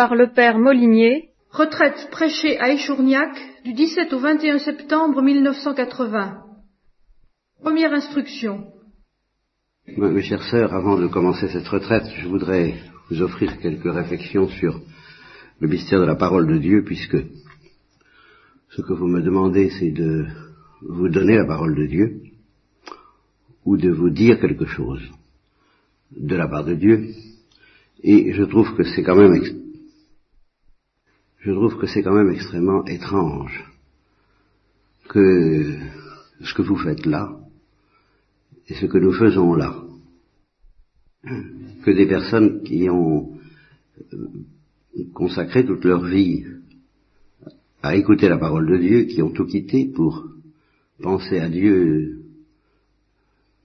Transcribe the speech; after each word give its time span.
par 0.00 0.14
le 0.14 0.28
père 0.32 0.58
Molinier. 0.58 1.28
Retraite 1.50 2.08
prêchée 2.10 2.58
à 2.58 2.70
Échourniac 2.70 3.36
du 3.66 3.74
17 3.74 4.10
au 4.14 4.18
21 4.18 4.58
septembre 4.58 5.20
1980. 5.20 6.42
Première 7.60 7.92
instruction. 7.92 8.64
Mes 9.86 10.22
chères 10.22 10.44
sœurs, 10.44 10.72
avant 10.72 10.96
de 10.96 11.06
commencer 11.06 11.48
cette 11.48 11.68
retraite, 11.68 12.06
je 12.16 12.28
voudrais 12.28 12.76
vous 13.10 13.20
offrir 13.20 13.58
quelques 13.58 13.92
réflexions 13.92 14.48
sur 14.48 14.80
le 15.58 15.68
mystère 15.68 16.00
de 16.00 16.06
la 16.06 16.14
parole 16.14 16.46
de 16.46 16.56
Dieu, 16.56 16.82
puisque 16.82 17.18
ce 18.70 18.80
que 18.80 18.94
vous 18.94 19.06
me 19.06 19.20
demandez, 19.20 19.68
c'est 19.78 19.90
de 19.90 20.24
vous 20.80 21.10
donner 21.10 21.36
la 21.36 21.44
parole 21.44 21.74
de 21.76 21.86
Dieu, 21.86 22.22
ou 23.66 23.76
de 23.76 23.90
vous 23.90 24.08
dire 24.08 24.40
quelque 24.40 24.64
chose 24.64 25.02
de 26.16 26.36
la 26.36 26.48
part 26.48 26.64
de 26.64 26.74
Dieu, 26.74 27.10
et 28.02 28.32
je 28.32 28.44
trouve 28.44 28.74
que 28.74 28.84
c'est 28.84 29.02
quand 29.02 29.16
même 29.16 29.59
je 31.40 31.52
trouve 31.52 31.78
que 31.78 31.86
c'est 31.86 32.02
quand 32.02 32.14
même 32.14 32.30
extrêmement 32.30 32.84
étrange 32.84 33.64
que 35.08 35.76
ce 36.42 36.54
que 36.54 36.62
vous 36.62 36.76
faites 36.76 37.06
là 37.06 37.36
et 38.68 38.74
ce 38.74 38.86
que 38.86 38.98
nous 38.98 39.12
faisons 39.12 39.54
là, 39.54 39.82
que 41.24 41.90
des 41.90 42.06
personnes 42.06 42.62
qui 42.62 42.88
ont 42.88 43.36
euh, 44.12 44.28
consacré 45.12 45.66
toute 45.66 45.84
leur 45.84 46.04
vie 46.04 46.44
à 47.82 47.96
écouter 47.96 48.28
la 48.28 48.38
parole 48.38 48.70
de 48.70 48.76
Dieu, 48.76 49.04
qui 49.04 49.22
ont 49.22 49.30
tout 49.30 49.46
quitté 49.46 49.86
pour 49.86 50.26
penser 51.02 51.38
à 51.38 51.48
Dieu 51.48 52.22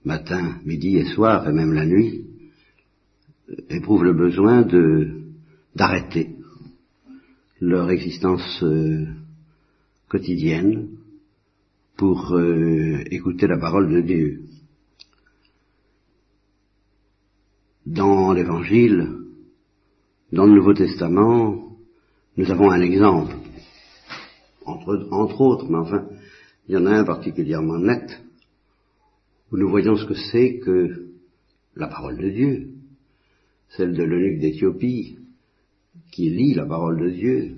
matin, 0.04 0.58
midi 0.64 0.96
et 0.96 1.04
soir, 1.04 1.48
et 1.48 1.52
même 1.52 1.72
la 1.72 1.84
nuit, 1.84 2.26
éprouvent 3.68 4.04
le 4.04 4.14
besoin 4.14 4.62
de 4.62 5.22
d'arrêter 5.74 6.35
leur 7.60 7.90
existence 7.90 8.62
euh, 8.62 9.06
quotidienne 10.08 10.88
pour 11.96 12.34
euh, 12.34 13.02
écouter 13.10 13.46
la 13.46 13.58
parole 13.58 13.90
de 13.90 14.00
Dieu. 14.00 14.42
Dans 17.86 18.32
l'Évangile, 18.32 19.18
dans 20.32 20.46
le 20.46 20.52
Nouveau 20.52 20.74
Testament, 20.74 21.76
nous 22.36 22.50
avons 22.50 22.70
un 22.70 22.82
exemple, 22.82 23.34
entre, 24.66 25.08
entre 25.10 25.40
autres, 25.40 25.66
mais 25.70 25.78
enfin, 25.78 26.06
il 26.68 26.74
y 26.74 26.76
en 26.76 26.86
a 26.86 26.98
un 26.98 27.04
particulièrement 27.04 27.78
net, 27.78 28.20
où 29.50 29.56
nous 29.56 29.70
voyons 29.70 29.96
ce 29.96 30.04
que 30.04 30.14
c'est 30.14 30.58
que 30.58 31.06
la 31.76 31.86
parole 31.86 32.18
de 32.18 32.28
Dieu, 32.28 32.70
celle 33.70 33.94
de 33.94 34.02
l'eunuque 34.02 34.40
d'Éthiopie, 34.40 35.18
qui 36.10 36.30
lit 36.30 36.54
la 36.54 36.66
parole 36.66 36.98
de 37.00 37.10
Dieu, 37.10 37.56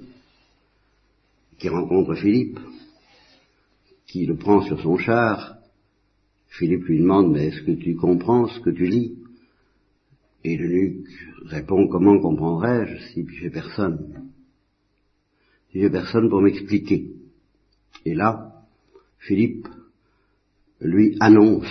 qui 1.58 1.68
rencontre 1.68 2.14
Philippe, 2.14 2.58
qui 4.06 4.26
le 4.26 4.36
prend 4.36 4.62
sur 4.62 4.80
son 4.80 4.96
char. 4.96 5.56
Philippe 6.48 6.84
lui 6.84 7.00
demande, 7.00 7.32
mais 7.32 7.48
est-ce 7.48 7.62
que 7.62 7.72
tu 7.72 7.94
comprends 7.94 8.46
ce 8.48 8.60
que 8.60 8.70
tu 8.70 8.86
lis? 8.86 9.16
Et 10.44 10.56
l'eunuque 10.56 11.08
répond, 11.46 11.88
comment 11.88 12.18
comprendrais-je 12.18 13.12
si 13.12 13.26
j'ai 13.40 13.50
personne? 13.50 14.30
Si 15.70 15.80
j'ai 15.80 15.90
personne 15.90 16.30
pour 16.30 16.40
m'expliquer. 16.40 17.12
Et 18.04 18.14
là, 18.14 18.64
Philippe 19.18 19.68
lui 20.80 21.16
annonce 21.20 21.68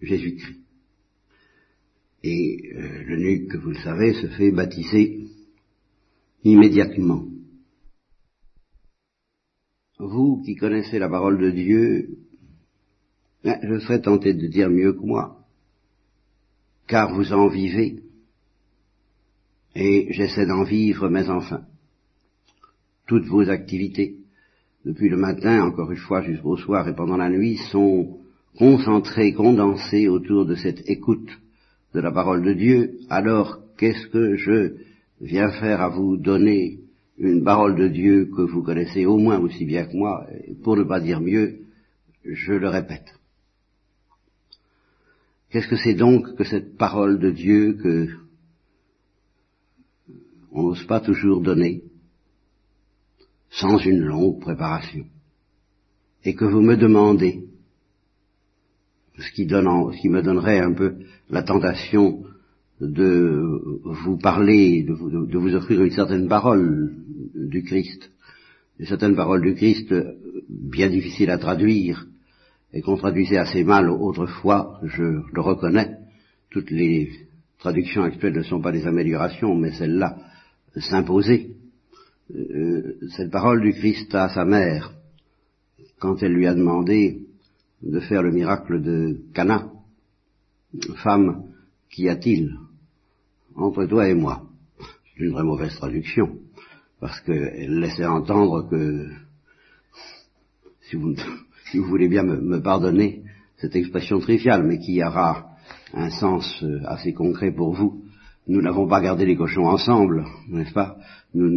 Jésus-Christ. 0.00 0.58
Et 2.24 2.72
euh, 2.74 3.02
l'eunuque, 3.04 3.54
vous 3.56 3.70
le 3.70 3.82
savez, 3.82 4.14
se 4.14 4.28
fait 4.28 4.50
baptiser 4.50 5.21
immédiatement. 6.44 7.24
Vous 9.98 10.42
qui 10.44 10.56
connaissez 10.56 10.98
la 10.98 11.08
parole 11.08 11.38
de 11.38 11.50
Dieu, 11.50 12.18
ben, 13.44 13.58
je 13.62 13.78
serais 13.78 14.00
tenté 14.00 14.34
de 14.34 14.46
dire 14.48 14.70
mieux 14.70 14.92
que 14.92 15.04
moi, 15.04 15.38
car 16.86 17.14
vous 17.14 17.32
en 17.32 17.48
vivez, 17.48 18.02
et 19.74 20.08
j'essaie 20.10 20.46
d'en 20.46 20.64
vivre, 20.64 21.08
mais 21.08 21.28
enfin, 21.28 21.64
toutes 23.06 23.26
vos 23.26 23.48
activités, 23.48 24.16
depuis 24.84 25.08
le 25.08 25.16
matin, 25.16 25.64
encore 25.64 25.92
une 25.92 25.98
fois, 25.98 26.22
jusqu'au 26.22 26.56
soir 26.56 26.88
et 26.88 26.94
pendant 26.94 27.16
la 27.16 27.30
nuit, 27.30 27.56
sont 27.70 28.18
concentrées, 28.58 29.32
condensées 29.32 30.08
autour 30.08 30.44
de 30.44 30.56
cette 30.56 30.82
écoute 30.88 31.30
de 31.94 32.00
la 32.00 32.10
parole 32.10 32.42
de 32.42 32.52
Dieu, 32.52 32.98
alors 33.08 33.60
qu'est-ce 33.78 34.08
que 34.08 34.36
je 34.36 34.76
viens 35.22 35.50
faire 35.52 35.80
à 35.80 35.88
vous 35.88 36.16
donner 36.16 36.80
une 37.16 37.44
parole 37.44 37.76
de 37.76 37.88
Dieu 37.88 38.28
que 38.34 38.42
vous 38.42 38.62
connaissez 38.62 39.06
au 39.06 39.16
moins 39.16 39.38
aussi 39.38 39.64
bien 39.64 39.86
que 39.86 39.96
moi, 39.96 40.26
et 40.44 40.54
pour 40.54 40.76
ne 40.76 40.82
pas 40.82 41.00
dire 41.00 41.20
mieux, 41.20 41.60
je 42.24 42.52
le 42.52 42.68
répète. 42.68 43.06
Qu'est-ce 45.50 45.68
que 45.68 45.76
c'est 45.76 45.94
donc 45.94 46.34
que 46.36 46.44
cette 46.44 46.76
parole 46.76 47.18
de 47.18 47.30
Dieu 47.30 47.74
que 47.74 48.08
on 50.50 50.64
n'ose 50.64 50.84
pas 50.84 51.00
toujours 51.00 51.40
donner 51.40 51.82
sans 53.50 53.78
une 53.78 54.00
longue 54.00 54.40
préparation 54.40 55.06
et 56.24 56.34
que 56.34 56.44
vous 56.44 56.60
me 56.60 56.76
demandez 56.76 57.44
ce 59.18 59.30
qui, 59.32 59.46
donne, 59.46 59.92
ce 59.92 60.00
qui 60.00 60.08
me 60.08 60.22
donnerait 60.22 60.58
un 60.58 60.72
peu 60.72 60.96
la 61.30 61.42
tentation 61.42 62.24
de 62.82 63.80
vous 63.84 64.18
parler, 64.18 64.82
de 64.82 64.92
vous, 64.92 65.54
offrir 65.54 65.82
une 65.82 65.92
certaine 65.92 66.28
parole 66.28 66.92
du 67.34 67.62
Christ, 67.62 68.10
une 68.78 68.86
certaine 68.86 69.14
parole 69.14 69.42
du 69.42 69.54
Christ 69.54 69.94
bien 70.48 70.88
difficile 70.90 71.30
à 71.30 71.38
traduire, 71.38 72.06
et 72.72 72.80
qu'on 72.80 72.96
traduisait 72.96 73.36
assez 73.36 73.64
mal 73.64 73.88
autrefois, 73.88 74.80
je 74.82 75.02
le 75.02 75.40
reconnais. 75.40 75.96
Toutes 76.50 76.70
les 76.70 77.10
traductions 77.58 78.02
actuelles 78.02 78.36
ne 78.36 78.42
sont 78.42 78.60
pas 78.60 78.72
des 78.72 78.86
améliorations, 78.86 79.54
mais 79.54 79.72
celle-là 79.72 80.16
s'imposait. 80.76 81.50
Euh, 82.34 82.96
cette 83.14 83.30
parole 83.30 83.60
du 83.60 83.74
Christ 83.74 84.14
à 84.14 84.28
sa 84.30 84.44
mère, 84.44 84.94
quand 85.98 86.22
elle 86.22 86.32
lui 86.32 86.46
a 86.46 86.54
demandé 86.54 87.20
de 87.82 88.00
faire 88.00 88.22
le 88.22 88.32
miracle 88.32 88.80
de 88.80 89.20
Cana. 89.34 89.70
Femme, 91.02 91.44
qu'y 91.90 92.08
a-t-il? 92.08 92.56
Entre 93.56 93.86
toi 93.86 94.08
et 94.08 94.14
moi. 94.14 94.42
C'est 94.78 95.24
une 95.24 95.32
vraie 95.32 95.44
mauvaise 95.44 95.74
traduction, 95.76 96.38
parce 97.00 97.20
qu'elle 97.20 97.78
laissait 97.78 98.06
entendre 98.06 98.68
que, 98.68 99.08
si 100.88 100.96
vous, 100.96 101.14
voulez 101.86 102.08
bien 102.08 102.22
me, 102.22 102.60
pardonner 102.60 103.22
cette 103.56 103.76
expression 103.76 104.18
triviale, 104.18 104.64
mais 104.64 104.78
qui 104.78 105.02
aura 105.02 105.50
un 105.94 106.10
sens 106.10 106.62
euh, 106.62 106.80
assez 106.86 107.12
concret 107.12 107.52
pour 107.52 107.74
vous, 107.74 108.02
nous 108.48 108.60
n'avons 108.60 108.88
pas 108.88 109.00
gardé 109.00 109.24
les 109.24 109.36
cochons 109.36 109.66
ensemble, 109.66 110.24
n'est-ce 110.48 110.72
pas? 110.72 110.96
Nous, 111.34 111.48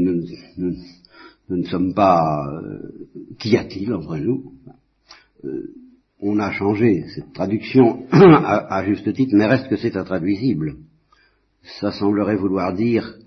ne 1.49 1.63
sommes 1.63 1.93
pas... 1.93 2.47
Euh, 2.47 3.07
qu'y 3.39 3.57
a-t-il 3.57 3.93
entre 3.93 4.17
nous? 4.17 4.53
Euh, 5.43 5.73
on 6.19 6.39
a 6.39 6.51
changé 6.51 7.05
cette 7.13 7.33
traduction 7.33 8.05
à, 8.11 8.83
juste 8.85 9.11
titre, 9.13 9.35
mais 9.35 9.47
reste 9.47 9.67
que 9.67 9.75
c'est 9.75 9.97
intraduisible. 9.97 10.77
Ça 11.79 11.91
semblerait 11.91 12.35
vouloir 12.35 12.73
dire 12.73 13.17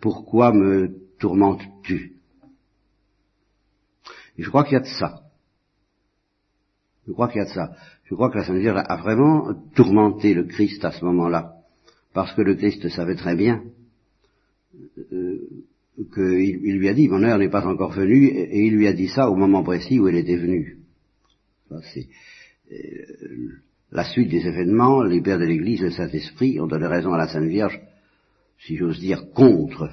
pourquoi 0.00 0.52
me 0.52 0.96
tourmentes-tu? 1.18 2.12
Et 4.38 4.42
je 4.42 4.48
crois 4.48 4.64
qu'il 4.64 4.74
y 4.74 4.76
a 4.76 4.80
de 4.80 4.86
ça. 4.86 5.22
Je 7.06 7.12
crois 7.12 7.28
qu'il 7.28 7.38
y 7.38 7.44
a 7.44 7.46
de 7.46 7.54
ça. 7.54 7.74
Je 8.04 8.14
crois 8.14 8.30
que 8.30 8.38
la 8.38 8.44
Sainte 8.44 8.58
Vierge 8.58 8.82
a 8.86 8.96
vraiment 8.96 9.54
tourmenté 9.74 10.34
le 10.34 10.44
Christ 10.44 10.84
à 10.84 10.92
ce 10.92 11.04
moment-là, 11.04 11.54
parce 12.12 12.34
que 12.34 12.42
le 12.42 12.54
Christ 12.54 12.88
savait 12.88 13.16
très 13.16 13.34
bien 13.34 13.64
euh, 15.12 15.48
qu'il 16.14 16.78
lui 16.78 16.88
a 16.88 16.94
dit, 16.94 17.08
mon 17.08 17.22
heure 17.22 17.38
n'est 17.38 17.50
pas 17.50 17.66
encore 17.66 17.92
venue, 17.92 18.26
et 18.26 18.66
il 18.66 18.74
lui 18.74 18.86
a 18.86 18.92
dit 18.92 19.08
ça 19.08 19.30
au 19.30 19.34
moment 19.34 19.62
précis 19.62 19.98
où 19.98 20.08
elle 20.08 20.16
était 20.16 20.36
venue. 20.36 20.78
C'est 21.92 22.08
euh, 22.72 23.58
la 23.90 24.04
suite 24.04 24.28
des 24.28 24.46
événements, 24.46 25.02
les 25.02 25.20
pères 25.22 25.38
de 25.38 25.44
l'Église, 25.44 25.80
le 25.80 25.90
Saint-Esprit 25.90 26.60
ont 26.60 26.66
donné 26.66 26.86
raison 26.86 27.12
à 27.12 27.18
la 27.18 27.28
Sainte 27.28 27.48
Vierge, 27.48 27.80
si 28.58 28.76
j'ose 28.76 29.00
dire, 29.00 29.30
contre 29.32 29.90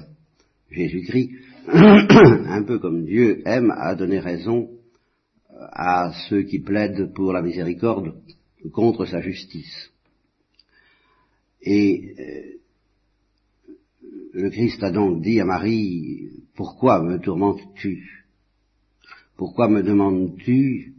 Jésus-Christ, 0.70 1.30
un 1.68 2.62
peu 2.62 2.78
comme 2.78 3.04
Dieu 3.04 3.42
aime 3.46 3.70
à 3.70 3.94
donner 3.94 4.18
raison 4.18 4.70
à 5.58 6.12
ceux 6.28 6.42
qui 6.42 6.58
plaident 6.58 7.12
pour 7.14 7.32
la 7.32 7.42
miséricorde 7.42 8.14
contre 8.72 9.06
sa 9.06 9.20
justice. 9.20 9.90
Et 11.62 12.14
euh, 12.18 12.56
le 14.34 14.50
Christ 14.50 14.82
a 14.82 14.90
donc 14.90 15.22
dit 15.22 15.40
à 15.40 15.44
Marie, 15.44 16.28
pourquoi 16.54 17.02
me 17.02 17.18
tourmentes-tu? 17.18 18.24
Pourquoi 19.36 19.68
me 19.68 19.82
demandes-tu 19.82 20.94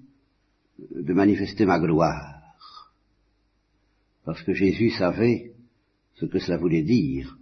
de 0.79 1.13
manifester 1.13 1.65
ma 1.65 1.79
gloire? 1.79 2.36
Parce 4.27 4.43
que 4.43 4.53
Jésus 4.53 4.89
savait 4.89 5.53
ce 6.15 6.25
que 6.25 6.37
cela 6.37 6.57
voulait 6.57 6.81
dire 6.81 7.37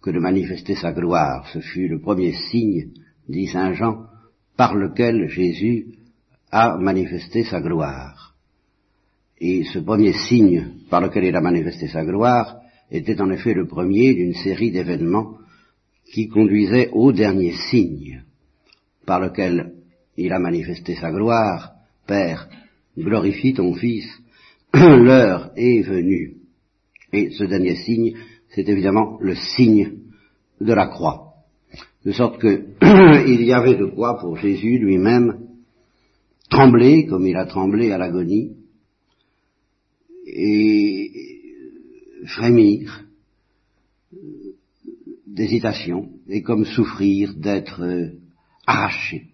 que 0.00 0.08
de 0.10 0.18
manifester 0.18 0.74
sa 0.74 0.92
gloire. 0.92 1.46
Ce 1.52 1.60
fut 1.60 1.86
le 1.86 2.00
premier 2.00 2.32
signe, 2.32 2.92
dit 3.28 3.46
Saint 3.46 3.74
Jean, 3.74 4.06
par 4.56 4.74
lequel 4.74 5.28
Jésus 5.28 5.98
a 6.50 6.78
manifesté 6.78 7.44
sa 7.44 7.60
gloire. 7.60 8.34
Et 9.38 9.64
ce 9.64 9.80
premier 9.80 10.14
signe 10.14 10.68
par 10.88 11.02
lequel 11.02 11.24
il 11.24 11.36
a 11.36 11.42
manifesté 11.42 11.88
sa 11.88 12.06
gloire 12.06 12.56
était 12.90 13.20
en 13.20 13.30
effet 13.30 13.52
le 13.52 13.66
premier 13.66 14.14
d'une 14.14 14.32
série 14.32 14.70
d'événements 14.70 15.36
qui 16.10 16.28
conduisaient 16.28 16.88
au 16.92 17.12
dernier 17.12 17.52
signe 17.52 18.22
par 19.04 19.20
lequel 19.20 19.74
il 20.16 20.32
a 20.32 20.38
manifesté 20.38 20.94
sa 20.94 21.10
gloire. 21.10 21.72
Père, 22.06 22.48
glorifie 22.96 23.52
ton 23.52 23.74
Fils, 23.74 24.08
l'heure 24.74 25.50
est 25.56 25.82
venue. 25.82 26.34
Et 27.12 27.30
ce 27.30 27.44
dernier 27.44 27.76
signe, 27.76 28.16
c'est 28.50 28.68
évidemment 28.68 29.18
le 29.20 29.34
signe 29.34 29.98
de 30.60 30.72
la 30.72 30.86
croix. 30.86 31.34
De 32.04 32.12
sorte 32.12 32.38
que 32.38 32.66
il 33.26 33.42
y 33.44 33.52
avait 33.52 33.76
de 33.76 33.86
quoi 33.86 34.18
pour 34.18 34.36
Jésus 34.36 34.78
lui-même 34.78 35.46
trembler 36.50 37.06
comme 37.06 37.26
il 37.26 37.36
a 37.36 37.46
tremblé 37.46 37.92
à 37.92 37.98
l'agonie 37.98 38.56
et 40.26 41.10
frémir 42.26 43.04
d'hésitation 45.26 46.10
et 46.28 46.42
comme 46.42 46.64
souffrir 46.64 47.34
d'être 47.34 48.12
arraché 48.66 49.28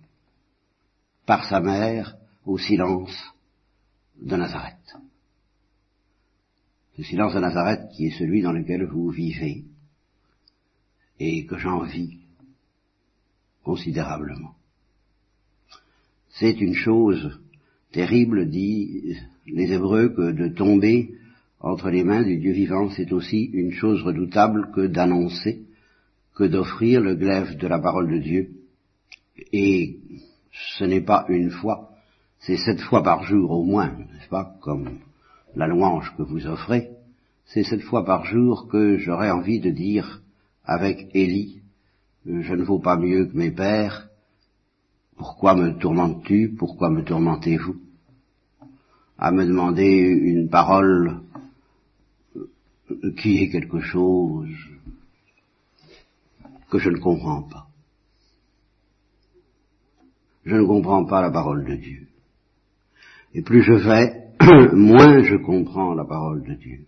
par 1.27 1.49
sa 1.49 1.61
mère 1.61 2.17
au 2.45 2.59
silence 2.59 3.17
de 4.21 4.37
Nazareth. 4.37 4.97
Ce 6.97 7.03
silence 7.03 7.35
de 7.35 7.41
Nazareth 7.41 7.91
qui 7.95 8.07
est 8.07 8.19
celui 8.19 8.43
dans 8.43 8.53
lequel 8.53 8.85
vous 8.85 9.09
vivez 9.11 9.65
et 11.19 11.45
que 11.47 11.59
j'envie 11.59 12.19
considérablement. 13.65 14.55
C'est 16.29 16.61
une 16.61 16.75
chose 16.75 17.41
terrible, 17.93 18.49
dit 18.49 19.17
les 19.47 19.73
Hébreux, 19.73 20.09
que 20.11 20.33
de 20.33 20.49
tomber 20.49 21.15
entre 21.61 21.91
les 21.91 22.05
mains 22.05 22.23
du 22.23 22.39
Dieu 22.39 22.53
vivant, 22.53 22.91
c'est 22.91 23.13
aussi 23.13 23.45
une 23.45 23.73
chose 23.73 24.03
redoutable 24.03 24.71
que 24.75 24.87
d'annoncer, 24.87 25.63
que 26.35 26.45
d'offrir 26.45 27.01
le 27.01 27.15
glaive 27.15 27.57
de 27.57 27.67
la 27.67 27.79
parole 27.79 28.11
de 28.11 28.19
Dieu. 28.19 28.51
Et 29.53 29.99
ce 30.79 30.85
n'est 30.85 31.01
pas 31.01 31.25
une 31.29 31.51
fois, 31.51 31.91
c'est 32.41 32.57
sept 32.57 32.81
fois 32.81 33.03
par 33.03 33.25
jour 33.25 33.51
au 33.51 33.65
moins, 33.65 33.89
n'est-ce 33.91 34.29
pas, 34.29 34.57
comme 34.61 34.99
la 35.57 35.67
louange 35.67 36.15
que 36.17 36.23
vous 36.23 36.47
offrez, 36.47 36.91
c'est 37.47 37.65
sept 37.65 37.83
fois 37.83 38.05
par 38.05 38.25
jour 38.25 38.69
que 38.69 38.97
j'aurais 38.99 39.31
envie 39.31 39.61
de 39.61 39.71
dire 39.71 40.23
avec 40.65 41.09
Élie, 41.15 41.61
je 42.27 42.55
ne 42.55 42.65
vaux 42.65 42.79
pas 42.79 42.97
mieux 42.97 43.27
que 43.27 43.37
mes 43.37 43.51
pères, 43.51 44.09
pourquoi 45.17 45.55
me 45.55 45.79
tourmentes-tu, 45.79 46.55
pourquoi 46.59 46.91
me 46.91 47.05
tourmentez-vous? 47.05 47.77
À 49.19 49.31
me 49.31 49.47
demander 49.47 49.87
une 49.87 50.49
parole 50.49 51.21
qui 53.19 53.43
est 53.43 53.51
quelque 53.51 53.81
chose 53.81 54.51
que 56.71 56.79
je 56.79 56.91
ne 56.91 56.99
comprends 56.99 57.43
pas. 57.43 57.69
Je 60.45 60.57
ne 60.57 60.67
comprends 60.67 61.05
pas 61.05 61.23
la 61.23 61.31
parole 61.31 61.65
de 61.65 61.77
Dieu. 61.77 62.09
Et 63.35 63.43
plus 63.43 63.63
je 63.63 63.73
vais, 63.73 64.24
moins 64.73 65.23
je 65.23 65.37
comprends 65.37 65.95
la 65.95 66.05
parole 66.05 66.43
de 66.43 66.55
Dieu. 66.55 66.87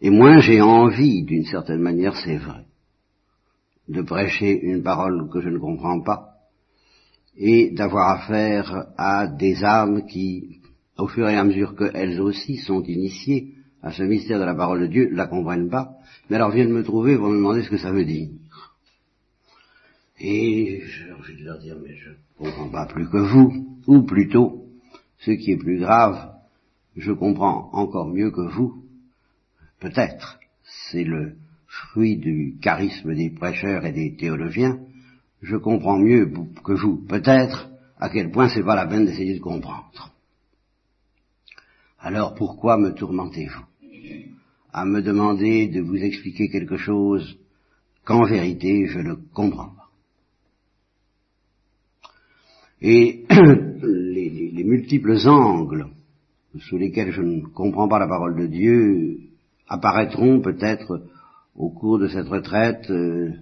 Et 0.00 0.10
moins 0.10 0.40
j'ai 0.40 0.60
envie, 0.60 1.22
d'une 1.24 1.44
certaine 1.44 1.80
manière, 1.80 2.16
c'est 2.16 2.36
vrai, 2.36 2.64
de 3.88 4.02
prêcher 4.02 4.60
une 4.60 4.82
parole 4.82 5.28
que 5.30 5.40
je 5.40 5.48
ne 5.48 5.58
comprends 5.58 6.00
pas, 6.00 6.28
et 7.36 7.70
d'avoir 7.70 8.10
affaire 8.10 8.88
à 8.96 9.26
des 9.26 9.64
âmes 9.64 10.06
qui, 10.06 10.60
au 10.98 11.08
fur 11.08 11.28
et 11.28 11.36
à 11.36 11.44
mesure 11.44 11.74
qu'elles 11.76 12.20
aussi 12.20 12.56
sont 12.58 12.82
initiées 12.82 13.54
à 13.82 13.90
ce 13.90 14.02
mystère 14.02 14.38
de 14.38 14.44
la 14.44 14.54
parole 14.54 14.80
de 14.80 14.86
Dieu, 14.86 15.08
la 15.12 15.26
comprennent 15.26 15.70
pas, 15.70 15.96
mais 16.28 16.36
alors 16.36 16.50
viennent 16.50 16.72
me 16.72 16.84
trouver 16.84 17.16
pour 17.16 17.28
me 17.28 17.36
demander 17.36 17.62
ce 17.62 17.70
que 17.70 17.78
ça 17.78 17.90
veut 17.90 18.04
dire. 18.04 18.28
Et 20.20 20.82
j'ai 20.84 21.12
envie 21.12 21.36
de 21.36 21.44
leur 21.44 21.58
dire, 21.58 21.76
mais 21.82 21.96
je 21.96 22.10
ne 22.10 22.14
comprends 22.38 22.68
pas 22.68 22.86
plus 22.86 23.08
que 23.08 23.16
vous, 23.16 23.80
ou 23.88 24.02
plutôt, 24.02 24.61
ce 25.24 25.32
qui 25.32 25.52
est 25.52 25.56
plus 25.56 25.78
grave, 25.78 26.32
je 26.96 27.12
comprends 27.12 27.70
encore 27.72 28.08
mieux 28.08 28.30
que 28.30 28.42
vous, 28.42 28.82
Peut-être, 29.82 30.38
c'est 30.62 31.02
le 31.02 31.34
fruit 31.66 32.16
du 32.16 32.54
charisme 32.62 33.16
des 33.16 33.30
prêcheurs 33.30 33.84
et 33.84 33.90
des 33.90 34.14
théologiens, 34.14 34.78
je 35.42 35.56
comprends 35.56 35.98
mieux 35.98 36.32
que 36.64 36.72
vous, 36.72 37.04
peut-être, 37.08 37.68
à 37.98 38.08
quel 38.08 38.30
point 38.30 38.48
c'est 38.48 38.62
pas 38.62 38.76
la 38.76 38.86
peine 38.86 39.06
d'essayer 39.06 39.34
de 39.34 39.42
comprendre. 39.42 40.12
Alors 41.98 42.36
pourquoi 42.36 42.78
me 42.78 42.94
tourmentez-vous? 42.94 43.64
À 44.72 44.84
me 44.84 45.02
demander 45.02 45.66
de 45.66 45.80
vous 45.80 45.96
expliquer 45.96 46.48
quelque 46.48 46.76
chose 46.76 47.36
qu'en 48.04 48.24
vérité 48.24 48.86
je 48.86 49.00
ne 49.00 49.14
comprends 49.34 49.70
pas 49.70 49.88
Et 52.80 53.24
les, 54.62 54.68
les 54.68 54.68
multiples 54.68 55.16
angles 55.28 55.88
sous 56.58 56.78
lesquels 56.78 57.12
je 57.12 57.22
ne 57.22 57.40
comprends 57.42 57.88
pas 57.88 57.98
la 57.98 58.06
parole 58.06 58.36
de 58.36 58.46
Dieu 58.46 59.20
apparaîtront 59.68 60.40
peut-être 60.40 61.02
au 61.54 61.70
cours 61.70 61.98
de 61.98 62.08
cette 62.08 62.28
retraite 62.28 62.90
euh, 62.90 63.32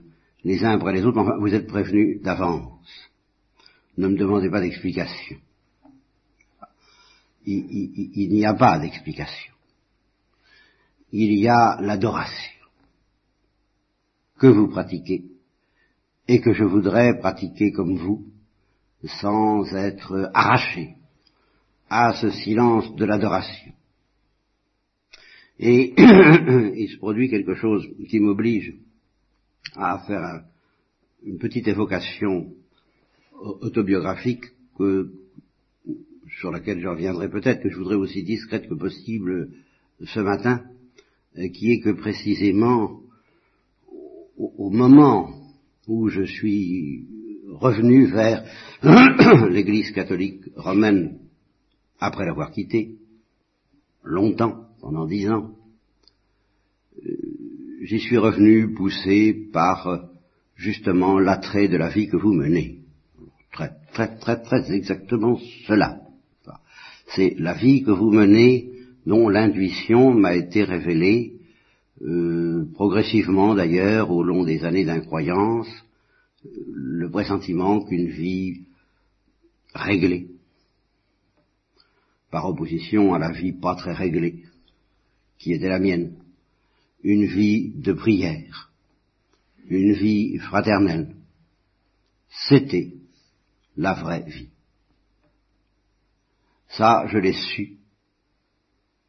les 0.44 0.64
uns 0.64 0.72
après 0.72 0.93
les 0.93 1.05
autres, 1.05 1.19
enfin 1.19 1.37
vous 1.38 1.55
êtes 1.55 1.67
prévenus 1.67 2.22
d'avance. 2.22 3.11
Ne 3.99 4.08
me 4.08 4.17
demandez 4.17 4.49
pas 4.50 4.61
d'explication. 4.61 5.37
Il, 7.46 8.28
n'y 8.31 8.44
a 8.44 8.55
pas 8.55 8.78
d'explication. 8.78 9.55
Il 11.12 11.32
y 11.32 11.49
a 11.49 11.81
l'adoration 11.81 12.52
que 14.38 14.46
vous 14.46 14.69
pratiquez 14.69 15.25
et 16.28 16.40
que 16.40 16.52
je 16.52 16.64
voudrais 16.64 17.19
pratiquer 17.19 17.73
comme 17.73 17.96
vous, 17.96 18.25
sans 19.05 19.75
être 19.75 20.31
arraché 20.34 20.96
à 21.90 22.14
ce 22.14 22.31
silence 22.31 22.94
de 22.94 23.04
l'adoration. 23.04 23.72
Et 25.58 25.92
il 25.98 26.88
se 26.88 26.98
produit 26.98 27.28
quelque 27.28 27.54
chose 27.54 27.87
qui 28.08 28.20
m'oblige 28.20 28.75
à 29.75 29.98
faire 30.06 30.44
une 31.25 31.38
petite 31.38 31.69
évocation 31.69 32.54
autobiographique 33.42 34.44
sur 36.38 36.50
laquelle 36.50 36.80
je 36.80 36.88
reviendrai 36.88 37.28
peut-être, 37.28 37.62
que 37.62 37.68
je 37.68 37.76
voudrais 37.76 37.97
aussi 37.97 38.23
discrète 38.23 38.68
que 38.68 38.75
possible 38.75 39.50
ce 40.02 40.20
matin, 40.20 40.62
qui 41.35 41.73
est 41.73 41.80
que 41.80 41.90
précisément 41.90 43.00
au 44.38 44.70
moment 44.70 45.35
où 45.87 46.09
je 46.09 46.23
suis 46.23 47.06
revenu 47.49 48.06
vers 48.06 48.44
l'Église 49.50 49.90
catholique 49.90 50.44
romaine 50.56 51.18
après 52.00 52.25
l'avoir 52.25 52.50
quittée, 52.50 52.97
longtemps, 54.02 54.66
pendant 54.80 55.07
dix 55.07 55.28
ans. 55.30 55.50
Euh, 57.07 57.11
j'y 57.83 58.00
suis 58.00 58.19
revenu 58.19 58.73
poussé 58.73 59.49
par 59.52 59.87
euh, 59.87 59.99
justement 60.57 61.19
l'attrait 61.19 61.69
de 61.69 61.76
la 61.76 61.90
vie 61.90 62.09
que 62.09 62.16
vous 62.16 62.33
menez. 62.33 62.78
Très, 63.52 63.71
très, 63.92 64.16
très, 64.19 64.42
très 64.42 64.73
exactement 64.73 65.38
cela. 65.66 66.00
C'est 67.14 67.35
la 67.38 67.54
vie 67.54 67.83
que 67.83 67.90
vous 67.90 68.11
menez 68.11 68.71
dont 69.04 69.28
l'intuition 69.28 70.14
m'a 70.14 70.37
été 70.37 70.62
révélée 70.62 71.40
euh, 72.02 72.66
progressivement 72.75 73.54
d'ailleurs 73.54 74.11
au 74.11 74.23
long 74.23 74.45
des 74.45 74.64
années 74.64 74.85
d'incroyance, 74.85 75.69
le 76.73 77.11
pressentiment 77.11 77.85
qu'une 77.85 78.09
vie 78.09 78.62
réglée, 79.75 80.28
par 82.30 82.46
opposition 82.46 83.12
à 83.12 83.18
la 83.18 83.32
vie 83.32 83.52
pas 83.52 83.75
très 83.75 83.92
réglée, 83.92 84.44
qui 85.38 85.52
était 85.52 85.68
la 85.68 85.78
mienne, 85.78 86.14
une 87.02 87.26
vie 87.26 87.72
de 87.76 87.92
prière, 87.92 88.70
une 89.68 89.94
vie 89.94 90.38
fraternelle. 90.38 91.16
C'était 92.49 92.92
la 93.76 93.94
vraie 93.94 94.25
vie. 94.28 94.49
Ça, 96.68 97.06
je 97.08 97.18
l'ai 97.18 97.32
su. 97.32 97.78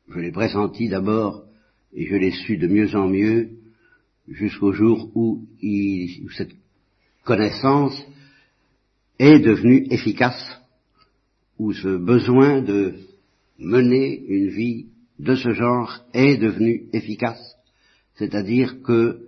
Je 0.09 0.19
l'ai 0.19 0.31
pressenti 0.31 0.89
d'abord 0.89 1.45
et 1.93 2.07
je 2.07 2.15
l'ai 2.15 2.31
su 2.31 2.57
de 2.57 2.67
mieux 2.67 2.95
en 2.95 3.07
mieux 3.07 3.51
jusqu'au 4.27 4.71
jour 4.71 5.11
où, 5.15 5.45
cette 6.35 6.53
connaissance 7.23 8.01
est 9.19 9.39
devenue 9.39 9.85
efficace, 9.91 10.59
où 11.59 11.73
ce 11.73 11.97
besoin 11.97 12.61
de 12.61 12.95
mener 13.61 14.19
une 14.27 14.49
vie 14.49 14.87
de 15.19 15.35
ce 15.35 15.53
genre 15.53 16.03
est 16.13 16.37
devenu 16.37 16.87
efficace, 16.93 17.55
c'est-à-dire 18.15 18.81
que 18.81 19.27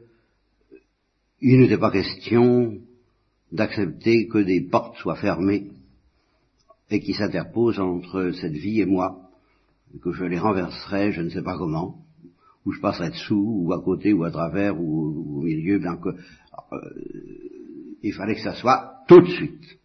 il 1.39 1.59
n'était 1.59 1.77
pas 1.77 1.91
question 1.91 2.79
d'accepter 3.51 4.27
que 4.27 4.39
des 4.39 4.61
portes 4.61 4.97
soient 4.97 5.17
fermées 5.17 5.71
et 6.89 6.99
qui 6.99 7.13
s'interposent 7.13 7.79
entre 7.79 8.31
cette 8.31 8.53
vie 8.53 8.81
et 8.81 8.85
moi, 8.85 9.29
que 10.01 10.11
je 10.11 10.23
les 10.23 10.39
renverserai, 10.39 11.11
je 11.11 11.21
ne 11.21 11.29
sais 11.29 11.43
pas 11.43 11.57
comment, 11.57 11.97
ou 12.65 12.71
je 12.71 12.79
passerai 12.79 13.09
dessous, 13.09 13.63
ou 13.65 13.73
à 13.73 13.83
côté, 13.83 14.13
ou 14.13 14.23
à 14.23 14.31
travers, 14.31 14.79
ou, 14.79 15.39
au 15.39 15.41
milieu, 15.41 15.79
bien 15.79 15.97
que 15.97 16.09
euh, 16.09 16.79
il 18.01 18.13
fallait 18.13 18.35
que 18.35 18.41
ça 18.41 18.55
soit 18.55 19.03
tout 19.07 19.21
de 19.21 19.29
suite 19.29 19.79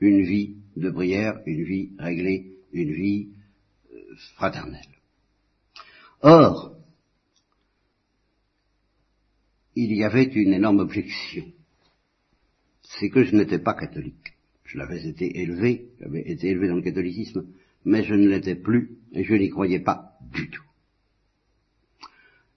une 0.00 0.22
vie 0.24 0.56
de 0.76 0.90
prière, 0.90 1.40
une 1.46 1.64
vie 1.64 1.90
réglée, 1.98 2.52
une 2.72 2.92
vie 2.92 3.28
euh, 3.92 3.98
fraternelle. 4.34 4.80
Or, 6.20 6.76
il 9.74 9.92
y 9.94 10.04
avait 10.04 10.24
une 10.24 10.52
énorme 10.52 10.80
objection. 10.80 11.44
C'est 12.82 13.08
que 13.08 13.24
je 13.24 13.34
n'étais 13.34 13.58
pas 13.58 13.74
catholique. 13.74 14.34
Je 14.64 14.78
l'avais 14.78 15.06
été 15.06 15.40
élevé, 15.40 15.88
j'avais 16.00 16.22
été 16.30 16.48
élevé 16.48 16.68
dans 16.68 16.76
le 16.76 16.82
catholicisme, 16.82 17.46
mais 17.84 18.04
je 18.04 18.14
ne 18.14 18.28
l'étais 18.28 18.54
plus 18.54 18.96
et 19.12 19.24
je 19.24 19.34
n'y 19.34 19.50
croyais 19.50 19.80
pas 19.80 20.16
du 20.32 20.48
tout. 20.50 20.62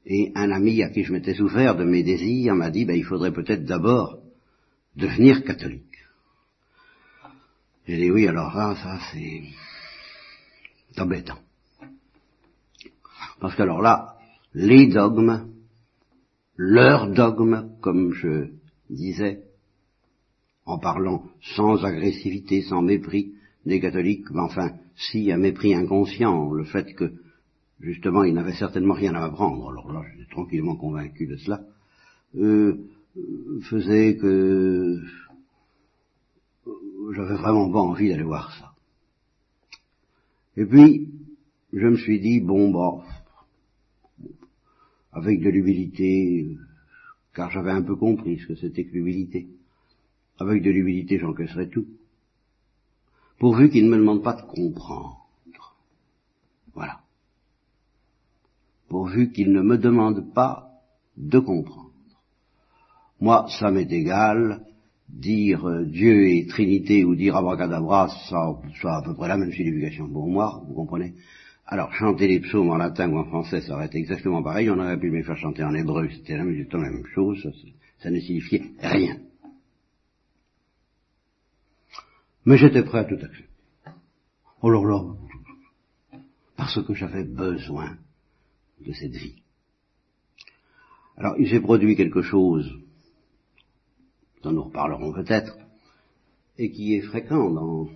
Et 0.05 0.31
un 0.35 0.51
ami 0.51 0.83
à 0.83 0.89
qui 0.89 1.03
je 1.03 1.11
m'étais 1.11 1.41
ouvert 1.41 1.75
de 1.75 1.83
mes 1.83 2.03
désirs 2.03 2.55
m'a 2.55 2.69
dit, 2.69 2.85
ben, 2.85 2.95
il 2.95 3.03
faudrait 3.03 3.33
peut-être 3.33 3.65
d'abord 3.65 4.19
devenir 4.95 5.43
catholique. 5.43 5.94
J'ai 7.87 7.97
dit 7.97 8.09
oui, 8.09 8.27
alors 8.27 8.55
là, 8.55 8.75
ça 8.81 8.99
c'est 9.11 9.43
embêtant. 10.99 11.37
Parce 13.39 13.55
que 13.55 13.61
alors 13.61 13.81
là, 13.81 14.15
les 14.55 14.87
dogmes, 14.87 15.51
leurs 16.55 17.11
dogmes, 17.11 17.69
comme 17.81 18.13
je 18.13 18.47
disais, 18.89 19.43
en 20.65 20.79
parlant 20.79 21.25
sans 21.55 21.83
agressivité, 21.85 22.63
sans 22.63 22.81
mépris 22.81 23.33
des 23.65 23.79
catholiques, 23.79 24.31
mais 24.31 24.41
enfin, 24.41 24.71
si 24.95 25.31
un 25.31 25.37
mépris 25.37 25.75
inconscient, 25.75 26.51
le 26.53 26.63
fait 26.63 26.95
que, 26.95 27.13
justement, 27.79 28.23
ils 28.23 28.33
n'avaient 28.33 28.53
certainement 28.53 28.95
rien 28.95 29.13
à 29.13 29.25
apprendre, 29.25 29.69
alors 29.69 29.91
là, 29.93 30.01
j'étais 30.11 30.31
tranquillement 30.31 30.75
convaincu 30.75 31.27
de 31.27 31.35
cela, 31.37 31.61
euh, 32.35 32.79
faisait 33.69 34.17
que 34.17 34.99
j'avais 37.13 37.35
vraiment 37.35 37.71
pas 37.71 37.79
envie 37.79 38.09
d'aller 38.09 38.23
voir 38.23 38.51
ça. 38.59 38.73
Et 40.57 40.65
puis, 40.65 41.09
je 41.73 41.87
me 41.87 41.97
suis 41.97 42.19
dit, 42.19 42.39
bon, 42.39 42.71
bah, 42.71 43.03
avec 45.11 45.41
de 45.41 45.49
l'humilité, 45.49 46.57
car 47.33 47.51
j'avais 47.51 47.71
un 47.71 47.81
peu 47.81 47.95
compris 47.95 48.39
ce 48.39 48.47
que 48.47 48.55
c'était 48.55 48.85
que 48.85 48.93
l'humilité. 48.93 49.47
Avec 50.39 50.63
de 50.63 50.71
l'humilité, 50.71 51.17
j'encaisserai 51.19 51.69
tout. 51.69 51.85
Pourvu 53.39 53.69
qu'il 53.69 53.85
ne 53.85 53.91
me 53.91 53.97
demande 53.97 54.23
pas 54.23 54.33
de 54.33 54.41
comprendre. 54.41 55.25
Voilà. 56.73 57.01
Pourvu 58.89 59.31
qu'il 59.31 59.51
ne 59.51 59.61
me 59.61 59.77
demande 59.77 60.33
pas 60.33 60.69
de 61.17 61.39
comprendre. 61.39 61.91
Moi, 63.19 63.47
ça 63.59 63.71
m'est 63.71 63.91
égal, 63.91 64.64
dire 65.09 65.67
euh, 65.67 65.85
Dieu 65.85 66.27
est 66.29 66.49
Trinité 66.49 67.03
ou 67.03 67.15
dire 67.15 67.35
abracadabra, 67.35 68.09
ça, 68.29 68.59
ça 68.81 68.97
à 68.97 69.01
peu 69.01 69.13
près 69.13 69.27
la 69.27 69.37
même 69.37 69.51
signification 69.51 70.09
pour 70.09 70.27
moi, 70.27 70.63
vous 70.67 70.73
comprenez? 70.73 71.13
Alors, 71.67 71.91
chanter 71.93 72.27
les 72.27 72.39
psaumes 72.41 72.69
en 72.69 72.77
latin 72.77 73.09
ou 73.11 73.17
en 73.17 73.25
français, 73.25 73.61
ça 73.61 73.73
aurait 73.73 73.87
été 73.87 73.97
exactement 73.97 74.43
pareil. 74.43 74.69
On 74.69 74.77
aurait 74.77 74.99
pu 74.99 75.09
me 75.09 75.23
faire 75.23 75.37
chanter 75.37 75.63
en 75.63 75.73
hébreu, 75.73 76.07
c'était 76.09 76.37
la 76.37 76.43
même, 76.43 77.05
chose. 77.15 77.41
Ça, 77.41 77.49
ça 77.99 78.11
ne 78.11 78.19
signifiait 78.19 78.71
rien. 78.79 79.17
Mais 82.45 82.57
j'étais 82.57 82.83
prêt 82.83 82.99
à 82.99 83.05
tout 83.05 83.15
accepter. 83.15 83.45
Alors 84.61 84.85
là, 84.85 85.03
parce 86.55 86.81
que 86.83 86.93
j'avais 86.93 87.23
besoin 87.23 87.97
de 88.85 88.93
cette 88.93 89.15
vie. 89.15 89.41
Alors, 91.17 91.35
il 91.39 91.49
s'est 91.49 91.61
produit 91.61 91.95
quelque 91.95 92.21
chose 92.21 92.71
dont 94.45 94.51
nous 94.51 94.63
reparlerons 94.63 95.11
peut-être, 95.11 95.57
et 96.57 96.71
qui 96.71 96.95
est 96.95 97.01
fréquent 97.01 97.49
dans 97.49 97.89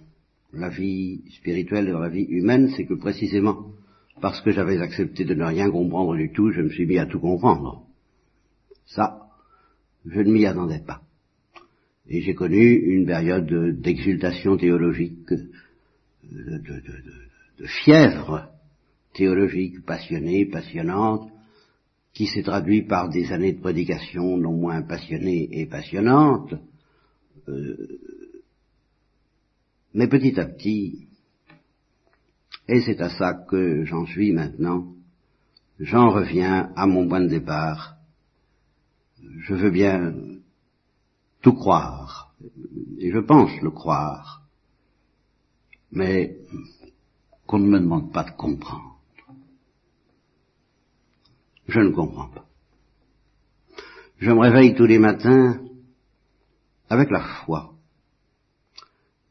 la 0.52 0.70
vie 0.70 1.22
spirituelle 1.38 1.88
et 1.88 1.92
dans 1.92 2.00
la 2.00 2.10
vie 2.10 2.24
humaine, 2.24 2.72
c'est 2.76 2.86
que 2.86 2.96
précisément 2.96 3.68
parce 4.20 4.42
que 4.42 4.52
j'avais 4.52 4.82
accepté 4.82 5.24
de 5.24 5.34
ne 5.34 5.46
rien 5.46 5.70
comprendre 5.72 6.16
du 6.18 6.32
tout, 6.32 6.52
je 6.52 6.62
me 6.62 6.70
suis 6.70 6.86
mis 6.86 6.98
à 6.98 7.06
tout 7.06 7.20
comprendre. 7.20 7.84
Ça, 8.86 9.30
je 10.06 10.20
ne 10.20 10.32
m'y 10.32 10.46
attendais 10.46 10.84
pas. 10.86 11.02
Et 12.08 12.22
j'ai 12.22 12.34
connu 12.34 12.60
une 12.60 13.06
période 13.06 13.80
d'exultation 13.80 14.58
théologique, 14.58 15.32
de, 16.24 17.66
fièvre 17.84 18.50
théologique 19.14 19.86
passionnée, 19.86 20.46
passionnante, 20.46 21.30
qui 22.14 22.28
s'est 22.28 22.44
traduit 22.44 22.84
par 22.84 23.10
des 23.10 23.32
années 23.32 23.54
de 23.54 23.62
prédication 23.62 24.38
non 24.38 24.54
moins 24.54 24.82
passionnées 24.82 25.48
et 25.52 25.66
passionnantes, 25.66 26.54
euh, 27.48 28.00
mais 29.94 30.08
petit 30.08 30.40
à 30.40 30.46
petit, 30.46 31.08
et 32.68 32.82
c'est 32.82 33.02
à 33.02 33.10
ça 33.10 33.34
que 33.34 33.84
j'en 33.86 34.06
suis 34.06 34.32
maintenant, 34.32 34.94
j'en 35.80 36.12
reviens 36.12 36.72
à 36.76 36.86
mon 36.86 37.08
point 37.08 37.22
de 37.22 37.28
départ. 37.28 37.96
Je 39.40 39.56
veux 39.56 39.72
bien 39.72 40.14
tout 41.42 41.54
croire, 41.54 42.36
et 43.00 43.12
je 43.12 43.20
pense 43.20 43.50
le 43.62 43.72
croire, 43.72 44.44
mais 45.92 46.38
qu'on 47.48 47.60
ne 47.60 47.68
me 47.68 47.80
demande 47.80 48.14
pas 48.14 48.24
de 48.24 48.32
comprendre. 48.32 48.99
Je 51.70 51.80
ne 51.80 51.92
comprends 51.92 52.30
pas. 52.30 52.46
Je 54.18 54.32
me 54.32 54.40
réveille 54.40 54.76
tous 54.76 54.86
les 54.86 55.00
matins 55.00 55.62
avec 56.90 57.10
la 57.10 57.22
foi 57.46 57.74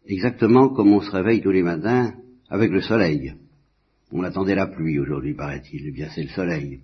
exactement 0.08 0.70
comme 0.70 0.92
on 0.92 1.00
se 1.00 1.10
réveille 1.10 1.42
tous 1.42 1.50
les 1.50 1.62
matins 1.62 2.14
avec 2.48 2.70
le 2.70 2.80
soleil. 2.80 3.34
On 4.10 4.24
attendait 4.24 4.54
la 4.54 4.66
pluie 4.66 4.98
aujourd'hui, 4.98 5.34
paraît-il. 5.34 5.86
Eh 5.86 5.92
bien, 5.92 6.08
c'est 6.14 6.22
le 6.22 6.30
soleil. 6.30 6.80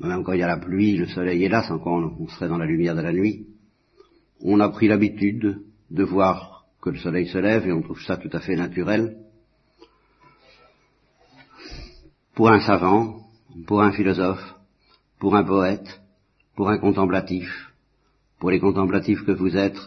Même 0.00 0.24
quand 0.24 0.32
il 0.32 0.40
y 0.40 0.42
a 0.42 0.48
la 0.48 0.56
pluie, 0.56 0.96
le 0.96 1.06
soleil 1.06 1.44
est 1.44 1.48
là, 1.48 1.62
sans 1.62 1.78
quoi 1.78 1.92
on 1.92 2.28
serait 2.28 2.48
dans 2.48 2.58
la 2.58 2.66
lumière 2.66 2.96
de 2.96 3.02
la 3.02 3.12
nuit. 3.12 3.46
On 4.40 4.58
a 4.58 4.68
pris 4.68 4.88
l'habitude 4.88 5.60
de 5.90 6.02
voir 6.02 6.64
que 6.82 6.90
le 6.90 6.98
soleil 6.98 7.28
se 7.28 7.38
lève 7.38 7.66
et 7.66 7.72
on 7.72 7.82
trouve 7.82 8.00
ça 8.02 8.16
tout 8.16 8.30
à 8.32 8.40
fait 8.40 8.56
naturel. 8.56 9.16
Pour 12.34 12.50
un 12.50 12.60
savant, 12.60 13.20
pour 13.66 13.82
un 13.82 13.92
philosophe, 13.92 14.54
pour 15.20 15.36
un 15.36 15.44
poète, 15.44 16.00
pour 16.56 16.70
un 16.70 16.78
contemplatif, 16.78 17.48
pour 18.40 18.50
les 18.50 18.58
contemplatifs 18.58 19.24
que 19.24 19.32
vous 19.32 19.56
êtes, 19.56 19.78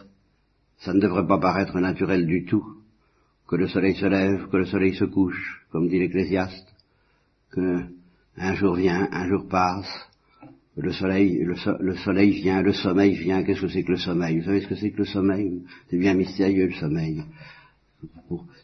ça 0.78 0.94
ne 0.94 1.00
devrait 1.00 1.26
pas 1.26 1.38
paraître 1.38 1.78
naturel 1.78 2.26
du 2.26 2.44
tout 2.46 2.64
que 3.48 3.56
le 3.56 3.68
soleil 3.68 3.94
se 3.96 4.06
lève, 4.06 4.48
que 4.48 4.56
le 4.56 4.64
soleil 4.64 4.94
se 4.94 5.04
couche, 5.04 5.66
comme 5.70 5.88
dit 5.88 5.98
l'Ecclésiaste, 5.98 6.66
que 7.50 7.82
un 8.36 8.54
jour 8.54 8.74
vient, 8.74 9.08
un 9.12 9.28
jour 9.28 9.46
passe, 9.48 10.08
le 10.76 10.92
soleil, 10.92 11.44
le, 11.44 11.94
soleil 11.96 12.30
vient, 12.32 12.62
le 12.62 12.72
sommeil 12.72 13.14
vient. 13.14 13.44
Qu'est-ce 13.44 13.60
que 13.60 13.68
c'est 13.68 13.84
que 13.84 13.92
le 13.92 13.98
sommeil? 13.98 14.40
Vous 14.40 14.46
savez 14.46 14.62
ce 14.62 14.66
que 14.66 14.74
c'est 14.74 14.90
que 14.90 14.98
le 14.98 15.04
sommeil? 15.04 15.62
C'est 15.88 15.98
bien 15.98 16.14
mystérieux 16.14 16.66
le 16.66 16.74
sommeil. 16.74 17.22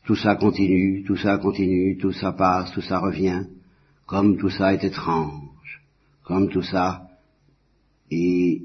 Tout 0.05 0.17
ça 0.17 0.35
continue, 0.35 1.05
tout 1.05 1.17
ça 1.17 1.39
continue, 1.39 1.97
tout 1.99 2.13
ça 2.13 2.33
passe, 2.33 2.73
tout 2.73 2.81
ça 2.81 2.99
revient, 2.99 3.45
comme 4.07 4.39
tout 4.39 4.51
ça 4.51 4.75
est 4.75 4.83
étrange, 4.83 5.41
comme 6.25 6.49
tout 6.49 6.63
ça 6.63 7.09
est 8.11 8.63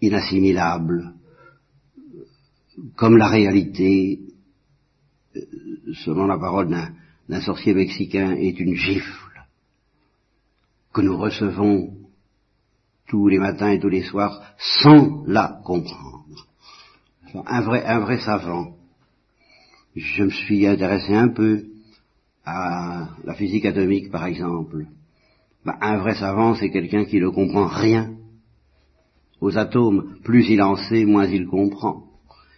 inassimilable, 0.00 1.14
comme 2.96 3.16
la 3.16 3.28
réalité, 3.28 4.20
euh, 5.36 5.40
selon 6.04 6.26
la 6.26 6.38
parole 6.38 6.68
d'un 7.28 7.40
sorcier 7.40 7.74
mexicain, 7.74 8.32
est 8.32 8.58
une 8.60 8.74
gifle 8.74 9.44
que 10.92 11.00
nous 11.02 11.16
recevons 11.16 11.94
tous 13.08 13.28
les 13.28 13.38
matins 13.38 13.70
et 13.70 13.78
tous 13.78 13.88
les 13.88 14.02
soirs 14.02 14.42
sans 14.58 15.24
la 15.26 15.60
comprendre. 15.64 16.46
Un 17.34 17.60
vrai, 17.60 17.84
un 17.84 18.00
vrai 18.00 18.18
savant. 18.18 18.76
Je 19.94 20.24
me 20.24 20.30
suis 20.30 20.66
intéressé 20.66 21.14
un 21.14 21.28
peu 21.28 21.66
à 22.44 23.08
la 23.24 23.34
physique 23.34 23.66
atomique, 23.66 24.10
par 24.10 24.26
exemple. 24.26 24.86
Ben, 25.66 25.74
un 25.80 25.96
vrai 25.98 26.14
savant, 26.14 26.54
c'est 26.54 26.70
quelqu'un 26.70 27.06
qui 27.06 27.18
ne 27.18 27.28
comprend 27.28 27.66
rien 27.66 28.14
aux 29.40 29.58
atomes. 29.58 30.14
Plus 30.22 30.48
il 30.48 30.62
en 30.62 30.76
sait, 30.76 31.04
moins 31.04 31.26
il 31.26 31.48
comprend. 31.48 32.04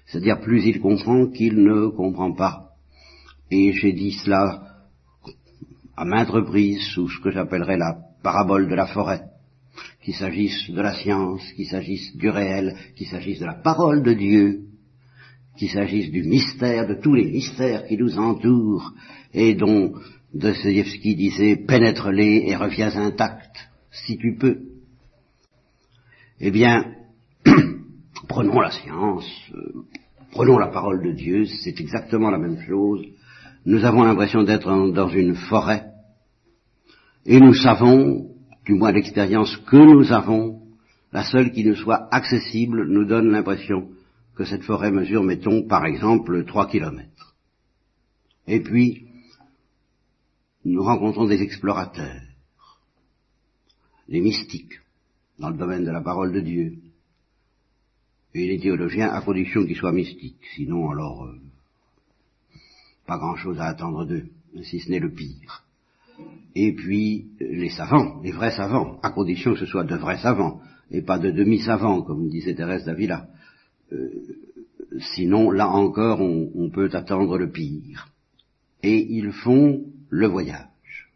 C'est-à-dire 0.05 0.41
plus 0.41 0.67
il 0.67 0.79
comprend 0.79 1.27
qu'il 1.27 1.63
ne 1.63 1.89
comprend 1.89 2.33
pas. 2.33 2.73
Et 3.51 3.73
j'ai 3.73 3.95
dit 3.95 4.13
cela 4.13 4.63
à 5.97 6.05
maintes 6.05 6.29
reprises 6.29 6.83
sous 6.89 7.09
ce 7.09 7.19
que 7.21 7.31
j'appellerais 7.31 7.79
la 7.79 7.97
parabole 8.23 8.69
de 8.69 8.75
la 8.75 8.87
forêt, 8.87 9.23
qu'il 10.05 10.15
s'agisse 10.15 10.71
de 10.71 10.83
la 10.83 10.93
science, 10.93 11.41
qu'il 11.53 11.67
s'agisse 11.67 12.15
du 12.15 12.29
réel, 12.29 12.77
qu'il 12.95 13.07
s'agisse 13.07 13.41
de 13.41 13.47
la 13.47 13.55
parole 13.55 14.03
de 14.03 14.13
Dieu, 14.13 14.65
qu'il 15.57 15.71
s'agisse 15.71 16.11
du 16.11 16.25
mystère, 16.25 16.87
de 16.87 17.01
tous 17.01 17.15
les 17.15 17.31
mystères 17.31 17.87
qui 17.87 17.97
nous 17.97 18.19
entourent 18.19 18.93
et 19.33 19.55
dont 19.55 19.95
Dostoevsky 20.35 21.17
disait 21.17 21.57
pénètre-les 21.57 22.45
et 22.47 22.57
reviens 22.57 22.95
intact, 22.97 23.71
si 23.91 24.19
tu 24.19 24.37
peux. 24.37 24.59
Eh 26.41 26.51
bien, 26.51 26.95
prenons 28.29 28.61
la 28.61 28.71
science, 28.71 29.27
euh, 29.55 29.85
prenons 30.31 30.59
la 30.59 30.69
parole 30.69 31.03
de 31.03 31.13
Dieu, 31.13 31.45
c'est 31.47 31.81
exactement 31.81 32.31
la 32.31 32.39
même 32.39 32.61
chose. 32.61 33.05
Nous 33.65 33.85
avons 33.85 34.05
l'impression 34.05 34.45
d'être 34.45 34.93
dans 34.93 35.09
une 35.09 35.35
forêt 35.35 35.87
et 37.27 37.41
nous 37.41 37.55
savons, 37.55 38.31
du 38.65 38.73
moins 38.75 38.93
l'expérience 38.93 39.55
que 39.69 39.77
nous 39.77 40.13
avons, 40.13 40.63
la 41.13 41.25
seule 41.25 41.53
qui 41.53 41.65
nous 41.65 41.75
soit 41.75 42.09
accessible 42.11 42.87
nous 42.87 43.05
donne 43.05 43.31
l'impression 43.31 43.89
que 44.35 44.45
cette 44.45 44.63
forêt 44.63 44.91
mesure, 44.91 45.23
mettons, 45.23 45.67
par 45.67 45.85
exemple, 45.85 46.45
trois 46.47 46.69
kilomètres. 46.69 47.35
Et 48.47 48.61
puis, 48.61 49.08
nous 50.65 50.83
rencontrons 50.83 51.27
des 51.27 51.41
explorateurs, 51.43 52.23
les 54.09 54.21
mystiques, 54.21 54.81
dans 55.39 55.51
le 55.51 55.57
domaine 55.57 55.85
de 55.85 55.91
la 55.91 56.01
parole 56.01 56.33
de 56.33 56.41
Dieu, 56.41 56.79
et 58.35 58.47
les 58.47 58.59
théologiens 58.59 59.09
à 59.09 59.21
condition 59.23 59.65
qu'ils 59.65 59.77
soient 59.77 59.93
mystiques, 59.93 60.45
sinon 60.55 60.91
alors 60.91 61.25
euh, 61.25 61.41
pas 63.07 63.19
grand-chose 63.19 63.59
à 63.61 63.67
attendre 63.67 64.05
d'eux, 64.05 64.29
si 64.63 64.81
ce 64.81 64.91
n'est 64.91 65.01
le 65.01 65.13
pire. 65.13 65.65
Et 66.55 66.75
puis 66.75 67.29
les 67.41 67.71
savants, 67.71 68.21
les 68.23 68.33
vrais 68.33 68.51
savants, 68.51 68.99
à 69.03 69.11
condition 69.11 69.55
que 69.55 69.61
ce 69.61 69.67
soit 69.67 69.85
de 69.85 69.97
vrais 69.97 70.19
savants, 70.19 70.61
et 70.91 71.03
pas 71.03 71.19
de 71.19 71.31
demi-savants, 71.31 72.03
comme 72.03 72.29
disait 72.29 72.55
Thérèse 72.55 72.85
d'Avila. 72.85 73.29
Euh, 73.93 74.09
sinon, 75.15 75.51
là 75.51 75.69
encore, 75.69 76.21
on, 76.21 76.71
peut 76.71 76.91
attendre 76.93 77.39
le 77.39 77.51
pire. 77.51 78.09
Et 78.83 78.99
ils 79.13 79.33
font 79.33 79.85
le 80.11 80.27
voyage. 80.27 81.11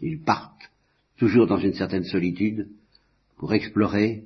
Ils 0.00 0.20
partent, 0.20 0.70
toujours 1.18 1.46
dans 1.46 1.58
une 1.58 1.74
certaine 1.74 2.04
solitude, 2.04 2.68
pour 3.38 3.52
explorer 3.54 4.24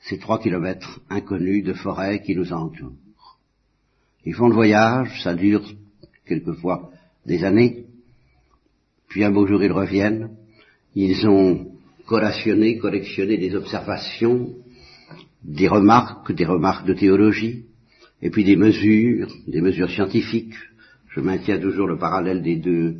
ces 0.00 0.18
trois 0.18 0.40
kilomètres 0.40 1.00
inconnus 1.10 1.64
de 1.64 1.72
forêt 1.72 2.22
qui 2.22 2.36
nous 2.36 2.52
entourent. 2.52 3.38
Ils 4.24 4.34
font 4.34 4.48
le 4.48 4.54
voyage, 4.54 5.22
ça 5.22 5.34
dure 5.34 5.64
quelquefois 6.26 6.90
des 7.26 7.44
années, 7.44 7.86
puis 9.08 9.24
un 9.24 9.30
beau 9.30 9.46
jour 9.46 9.62
ils 9.62 9.72
reviennent, 9.72 10.30
ils 10.94 11.26
ont 11.26 11.72
collationné, 12.06 12.78
collectionné 12.78 13.36
des 13.36 13.54
observations, 13.54 14.54
des 15.42 15.68
remarques, 15.68 16.32
des 16.32 16.44
remarques 16.44 16.86
de 16.86 16.94
théologie, 16.94 17.64
et 18.22 18.30
puis 18.30 18.44
des 18.44 18.56
mesures, 18.56 19.28
des 19.46 19.60
mesures 19.60 19.90
scientifiques. 19.90 20.54
Je 21.10 21.20
maintiens 21.20 21.58
toujours 21.58 21.86
le 21.86 21.98
parallèle 21.98 22.42
des 22.42 22.56
deux 22.56 22.96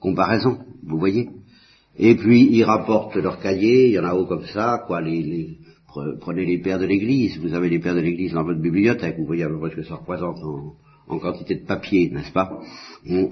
comparaisons, 0.00 0.58
vous 0.84 0.98
voyez. 0.98 1.28
Et 1.98 2.14
puis 2.14 2.48
ils 2.52 2.64
rapportent 2.64 3.16
leur 3.16 3.40
cahier, 3.40 3.88
il 3.88 3.92
y 3.92 3.98
en 3.98 4.04
a 4.04 4.14
haut 4.14 4.26
comme 4.26 4.46
ça, 4.46 4.84
quoi, 4.86 5.00
les, 5.00 5.58
prenez 6.20 6.46
les 6.46 6.58
pères 6.58 6.78
de 6.78 6.86
l'Église, 6.86 7.38
vous 7.38 7.54
avez 7.54 7.68
les 7.68 7.80
pères 7.80 7.94
de 7.94 8.00
l'Église 8.00 8.32
dans 8.32 8.44
votre 8.44 8.60
bibliothèque, 8.60 9.16
vous 9.18 9.26
voyez 9.26 9.44
à 9.44 9.48
peu 9.48 9.58
près 9.58 9.70
ce 9.70 9.76
que 9.76 9.82
ça 9.82 9.96
représente 9.96 10.38
en, 11.08 11.18
quantité 11.18 11.56
de 11.56 11.66
papier, 11.66 12.10
n'est-ce 12.10 12.32
pas? 12.32 12.60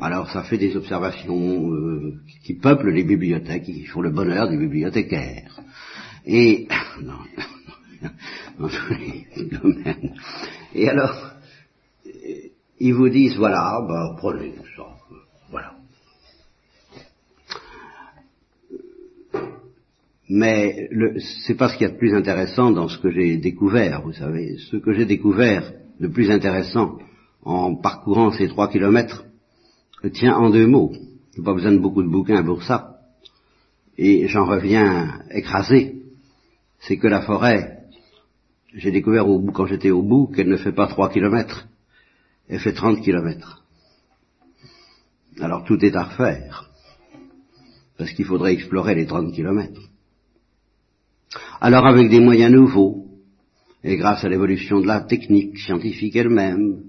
Alors 0.00 0.30
ça 0.30 0.42
fait 0.42 0.58
des 0.58 0.74
observations 0.76 1.72
euh, 1.72 2.14
qui 2.44 2.54
peuplent 2.54 2.90
les 2.90 3.04
bibliothèques, 3.04 3.64
qui 3.64 3.84
font 3.84 4.00
le 4.00 4.10
bonheur 4.10 4.48
des 4.48 4.56
bibliothécaires. 4.56 5.60
Et 6.24 6.66
dans 8.58 8.68
tous 8.68 8.94
les 8.94 9.44
domaines. 9.46 10.14
Et 10.74 10.88
alors, 10.88 11.25
ils 12.78 12.94
vous 12.94 13.08
disent, 13.08 13.36
voilà, 13.36 13.84
ben, 13.86 14.14
prenez 14.18 14.54
voilà. 15.50 15.74
Mais 20.28 20.88
c'est 21.44 21.54
pas 21.54 21.68
ce 21.68 21.76
qu'il 21.76 21.86
y 21.86 21.90
a 21.90 21.92
de 21.92 21.98
plus 21.98 22.14
intéressant 22.14 22.72
dans 22.72 22.88
ce 22.88 22.98
que 22.98 23.10
j'ai 23.10 23.36
découvert, 23.36 24.02
vous 24.02 24.12
savez. 24.12 24.56
Ce 24.70 24.76
que 24.76 24.92
j'ai 24.92 25.06
découvert 25.06 25.72
de 26.00 26.08
plus 26.08 26.30
intéressant 26.30 26.98
en 27.42 27.76
parcourant 27.76 28.32
ces 28.32 28.48
trois 28.48 28.68
kilomètres 28.68 29.24
tient 30.12 30.36
en 30.36 30.50
deux 30.50 30.66
mots. 30.66 30.92
Il 31.36 31.44
pas 31.44 31.54
besoin 31.54 31.72
de 31.72 31.78
beaucoup 31.78 32.02
de 32.02 32.08
bouquins 32.08 32.42
pour 32.44 32.62
ça. 32.62 32.96
Et 33.98 34.28
j'en 34.28 34.46
reviens 34.46 35.20
écrasé. 35.30 36.02
C'est 36.80 36.96
que 36.96 37.08
la 37.08 37.22
forêt 37.22 37.76
j'ai 38.76 38.90
découvert 38.90 39.28
au 39.28 39.38
bout, 39.38 39.52
quand 39.52 39.66
j'étais 39.66 39.90
au 39.90 40.02
bout 40.02 40.26
qu'elle 40.26 40.48
ne 40.48 40.56
fait 40.56 40.72
pas 40.72 40.86
trois 40.86 41.08
kilomètres, 41.08 41.66
elle 42.48 42.60
fait 42.60 42.72
trente 42.72 43.02
kilomètres. 43.02 43.64
Alors 45.40 45.64
tout 45.64 45.84
est 45.84 45.94
à 45.94 46.04
refaire, 46.04 46.70
parce 47.98 48.12
qu'il 48.12 48.24
faudrait 48.24 48.54
explorer 48.54 48.94
les 48.94 49.06
trente 49.06 49.32
kilomètres. 49.32 49.82
Alors 51.60 51.86
avec 51.86 52.08
des 52.08 52.20
moyens 52.20 52.52
nouveaux, 52.52 53.06
et 53.84 53.96
grâce 53.96 54.24
à 54.24 54.28
l'évolution 54.28 54.80
de 54.80 54.86
la 54.86 55.00
technique 55.00 55.58
scientifique 55.58 56.16
elle-même, 56.16 56.82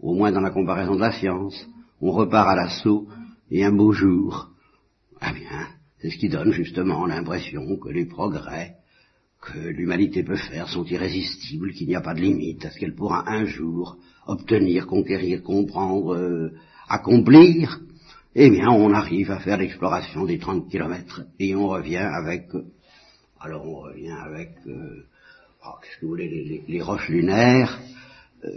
au 0.00 0.14
moins 0.14 0.32
dans 0.32 0.40
la 0.40 0.50
comparaison 0.50 0.94
de 0.94 1.00
la 1.00 1.12
science, 1.12 1.66
on 2.00 2.12
repart 2.12 2.48
à 2.48 2.56
l'assaut, 2.56 3.08
et 3.50 3.64
un 3.64 3.72
beau 3.72 3.92
jour, 3.92 4.50
eh 5.22 5.34
bien, 5.34 5.68
c'est 5.98 6.10
ce 6.10 6.16
qui 6.16 6.28
donne 6.28 6.52
justement 6.52 7.06
l'impression 7.06 7.76
que 7.76 7.88
les 7.88 8.06
progrès 8.06 8.76
que 9.40 9.58
l'humanité 9.58 10.22
peut 10.22 10.36
faire 10.36 10.68
sont 10.68 10.84
irrésistibles, 10.84 11.72
qu'il 11.72 11.88
n'y 11.88 11.94
a 11.94 12.00
pas 12.00 12.14
de 12.14 12.20
limite 12.20 12.64
à 12.64 12.70
ce 12.70 12.78
qu'elle 12.78 12.94
pourra 12.94 13.28
un 13.30 13.44
jour 13.46 13.96
obtenir, 14.30 14.86
conquérir, 14.86 15.42
comprendre, 15.42 16.14
euh, 16.14 16.52
accomplir, 16.88 17.80
eh 18.34 18.48
bien 18.48 18.68
on 18.70 18.92
arrive 18.92 19.30
à 19.32 19.40
faire 19.40 19.58
l'exploration 19.58 20.24
des 20.24 20.38
30 20.38 20.68
kilomètres 20.70 21.22
et 21.40 21.54
on 21.56 21.66
revient 21.66 21.96
avec, 21.96 22.46
alors 23.40 23.66
on 23.66 23.80
revient 23.80 24.14
avec, 24.24 24.50
euh, 24.68 25.04
oh, 25.66 25.70
qu'est-ce 25.82 25.96
que 26.00 26.06
vous 26.06 26.12
voulez, 26.12 26.62
les, 26.66 26.80
roches 26.80 27.08
lunaires, 27.08 27.80
euh, 28.44 28.48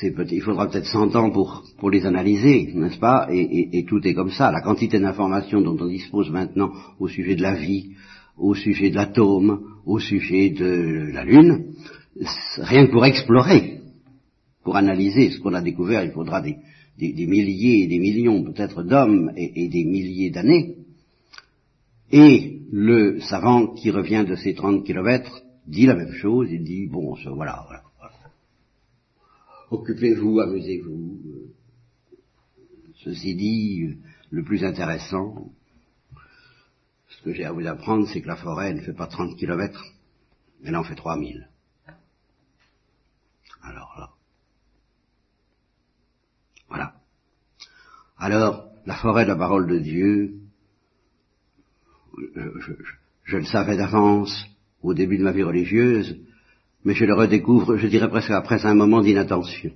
c'est 0.00 0.12
peut 0.12 0.26
il 0.30 0.40
faudra 0.40 0.68
peut-être 0.68 0.86
100 0.86 1.14
ans 1.16 1.30
pour, 1.30 1.64
pour 1.78 1.90
les 1.90 2.06
analyser, 2.06 2.72
n'est-ce 2.74 2.98
pas 2.98 3.28
et, 3.30 3.78
et, 3.78 3.84
tout 3.84 4.00
est 4.06 4.14
comme 4.14 4.30
ça. 4.30 4.50
La 4.50 4.62
quantité 4.62 4.98
d'informations 4.98 5.60
dont 5.60 5.76
on 5.78 5.86
dispose 5.86 6.30
maintenant 6.30 6.72
au 6.98 7.08
sujet 7.08 7.36
de 7.36 7.42
la 7.42 7.54
vie, 7.54 7.90
au 8.38 8.54
sujet 8.54 8.88
de 8.88 8.96
l'atome, 8.96 9.60
au 9.84 9.98
sujet 9.98 10.48
de 10.48 11.10
la 11.12 11.24
Lune, 11.24 11.74
rien 12.56 12.86
que 12.86 12.90
pour 12.90 13.04
explorer, 13.04 13.79
pour 14.62 14.76
analyser 14.76 15.30
ce 15.30 15.40
qu'on 15.40 15.54
a 15.54 15.62
découvert, 15.62 16.04
il 16.04 16.12
faudra 16.12 16.40
des, 16.40 16.56
milliers 16.98 17.84
et 17.84 17.86
des 17.86 17.98
millions 17.98 18.42
peut-être 18.44 18.82
d'hommes 18.82 19.32
et, 19.36 19.68
des 19.68 19.84
milliers 19.84 20.30
d'années. 20.30 20.76
Et 22.12 22.60
le 22.70 23.20
savant 23.20 23.68
qui 23.68 23.90
revient 23.90 24.24
de 24.28 24.36
ces 24.36 24.54
30 24.54 24.84
kilomètres 24.84 25.42
dit 25.66 25.86
la 25.86 25.94
même 25.94 26.12
chose, 26.12 26.48
il 26.50 26.64
dit, 26.64 26.86
bon, 26.88 27.16
voilà, 27.34 27.64
voilà, 27.66 27.82
occupez-vous, 29.70 30.40
amusez-vous. 30.40 31.18
Ceci 33.04 33.34
dit, 33.34 33.96
le 34.30 34.42
plus 34.42 34.64
intéressant, 34.64 35.52
ce 37.08 37.22
que 37.22 37.32
j'ai 37.32 37.44
à 37.44 37.52
vous 37.52 37.66
apprendre, 37.66 38.06
c'est 38.08 38.20
que 38.20 38.28
la 38.28 38.36
forêt 38.36 38.74
ne 38.74 38.80
fait 38.80 38.92
pas 38.92 39.06
30 39.06 39.36
kilomètres, 39.36 39.84
elle 40.64 40.76
en 40.76 40.84
fait 40.84 40.94
3000. 40.94 41.48
Alors 43.62 43.94
là. 43.98 44.19
Voilà. 46.70 46.94
Alors, 48.18 48.66
la 48.86 48.94
forêt 48.94 49.24
de 49.24 49.30
la 49.30 49.36
parole 49.36 49.66
de 49.66 49.78
Dieu, 49.78 50.34
je, 53.24 53.36
le 53.36 53.44
savais 53.44 53.76
d'avance 53.76 54.46
au 54.82 54.94
début 54.94 55.18
de 55.18 55.24
ma 55.24 55.32
vie 55.32 55.42
religieuse, 55.42 56.16
mais 56.84 56.94
je 56.94 57.04
le 57.04 57.14
redécouvre, 57.14 57.76
je 57.76 57.86
dirais 57.86 58.08
presque 58.08 58.30
après 58.30 58.64
un 58.64 58.74
moment 58.74 59.00
d'inattention. 59.00 59.72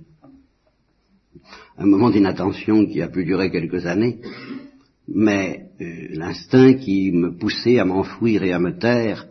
Un 1.77 1.85
moment 1.85 2.09
d'inattention 2.09 2.85
qui 2.85 3.01
a 3.01 3.07
pu 3.07 3.25
durer 3.25 3.51
quelques 3.51 3.85
années, 3.85 4.21
mais 5.07 5.69
euh, 5.81 6.07
l'instinct 6.11 6.75
qui 6.75 7.11
me 7.11 7.35
poussait 7.37 7.79
à 7.79 7.85
m'enfouir 7.85 8.43
et 8.43 8.53
à 8.53 8.59
me 8.59 8.77
taire 8.77 9.27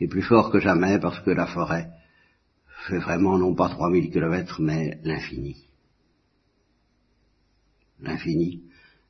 est 0.00 0.08
plus 0.08 0.22
fort 0.22 0.50
que 0.50 0.58
jamais 0.58 0.98
parce 0.98 1.20
que 1.20 1.30
la 1.30 1.46
forêt 1.46 1.88
fait 2.88 2.98
vraiment 2.98 3.38
non 3.38 3.54
pas 3.54 3.68
3000 3.68 4.10
kilomètres, 4.10 4.60
mais 4.60 4.98
l'infini. 5.04 5.65
L'infini. 8.02 8.62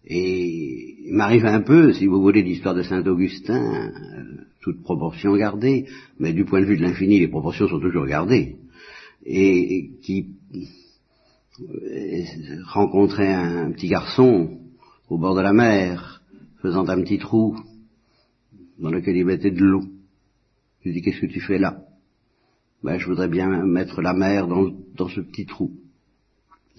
Et 0.07 1.09
il 1.09 1.15
m'arrive 1.15 1.47
un 1.47 1.61
peu, 1.61 1.93
si 1.93 2.07
vous 2.07 2.21
voulez, 2.21 2.43
l'histoire 2.43 2.75
de 2.75 2.83
Saint-Augustin, 2.83 3.91
euh, 3.91 4.45
toute 4.61 4.83
proportion 4.83 5.37
gardée, 5.37 5.87
mais 6.21 6.33
du 6.33 6.45
point 6.45 6.61
de 6.61 6.67
vue 6.67 6.77
de 6.77 6.83
l'infini, 6.83 7.19
les 7.19 7.29
proportions 7.29 7.67
sont 7.67 7.81
toujours 7.81 8.07
gardées, 8.07 8.57
et, 9.25 9.91
qui 10.03 10.29
euh, 11.61 12.23
rencontrait 12.67 13.33
un 13.33 13.73
petit 13.73 13.89
garçon 13.89 14.61
au 15.09 15.19
bord 15.19 15.35
de 15.35 15.41
la 15.41 15.53
mer, 15.53 16.23
faisant 16.63 16.89
un 16.89 17.03
petit 17.03 17.19
trou 17.19 17.57
dans 18.79 18.91
lequel 18.91 19.17
il 19.17 19.25
mettait 19.25 19.51
de 19.51 19.65
l'eau. 19.65 19.85
Je 20.85 20.91
dis, 20.91 21.03
qu'est-ce 21.03 21.21
que 21.21 21.27
tu 21.27 21.41
fais 21.41 21.59
là? 21.59 21.83
Ben, 22.85 22.99
Je 22.99 23.07
voudrais 23.07 23.29
bien 23.29 23.65
mettre 23.65 24.03
la 24.03 24.13
mer 24.13 24.47
dans 24.47 25.09
ce 25.09 25.21
petit 25.21 25.47
trou. 25.47 25.73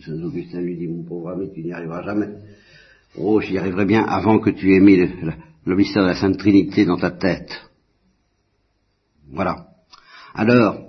Saint 0.06 0.22
Augustin 0.24 0.62
lui 0.62 0.78
dit, 0.78 0.88
mon 0.88 1.04
pauvre 1.04 1.30
ami, 1.30 1.52
tu 1.54 1.64
n'y 1.64 1.74
arriveras 1.74 2.04
jamais. 2.04 2.30
Oh, 3.18 3.42
j'y 3.42 3.58
arriverai 3.58 3.86
bien 3.86 4.04
avant 4.04 4.40
que 4.40 4.52
tu 4.52 4.76
aies 4.76 4.80
mis 4.80 4.96
le, 4.96 5.10
le 5.66 5.76
mystère 5.76 6.04
de 6.04 6.10
la 6.10 6.16
Sainte 6.16 6.38
Trinité 6.38 6.86
dans 6.86 6.98
ta 6.98 7.12
tête. 7.12 7.52
Voilà. 9.32 9.68
Alors, 10.34 10.80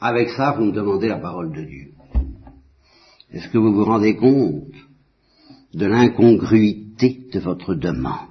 avec 0.00 0.28
ça, 0.30 0.52
vous 0.52 0.66
me 0.66 0.72
demandez 0.72 1.08
la 1.08 1.18
parole 1.18 1.52
de 1.52 1.64
Dieu. 1.64 1.92
Est-ce 3.32 3.48
que 3.48 3.58
vous 3.58 3.72
vous 3.72 3.84
rendez 3.84 4.16
compte 4.16 4.74
de 5.74 5.86
l'incongruité 5.86 7.26
de 7.32 7.40
votre 7.40 7.74
demande? 7.74 8.28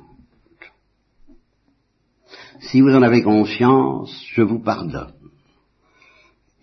Si 2.59 2.81
vous 2.81 2.89
en 2.89 3.01
avez 3.01 3.21
conscience, 3.21 4.25
je 4.33 4.41
vous 4.41 4.59
pardonne. 4.59 5.13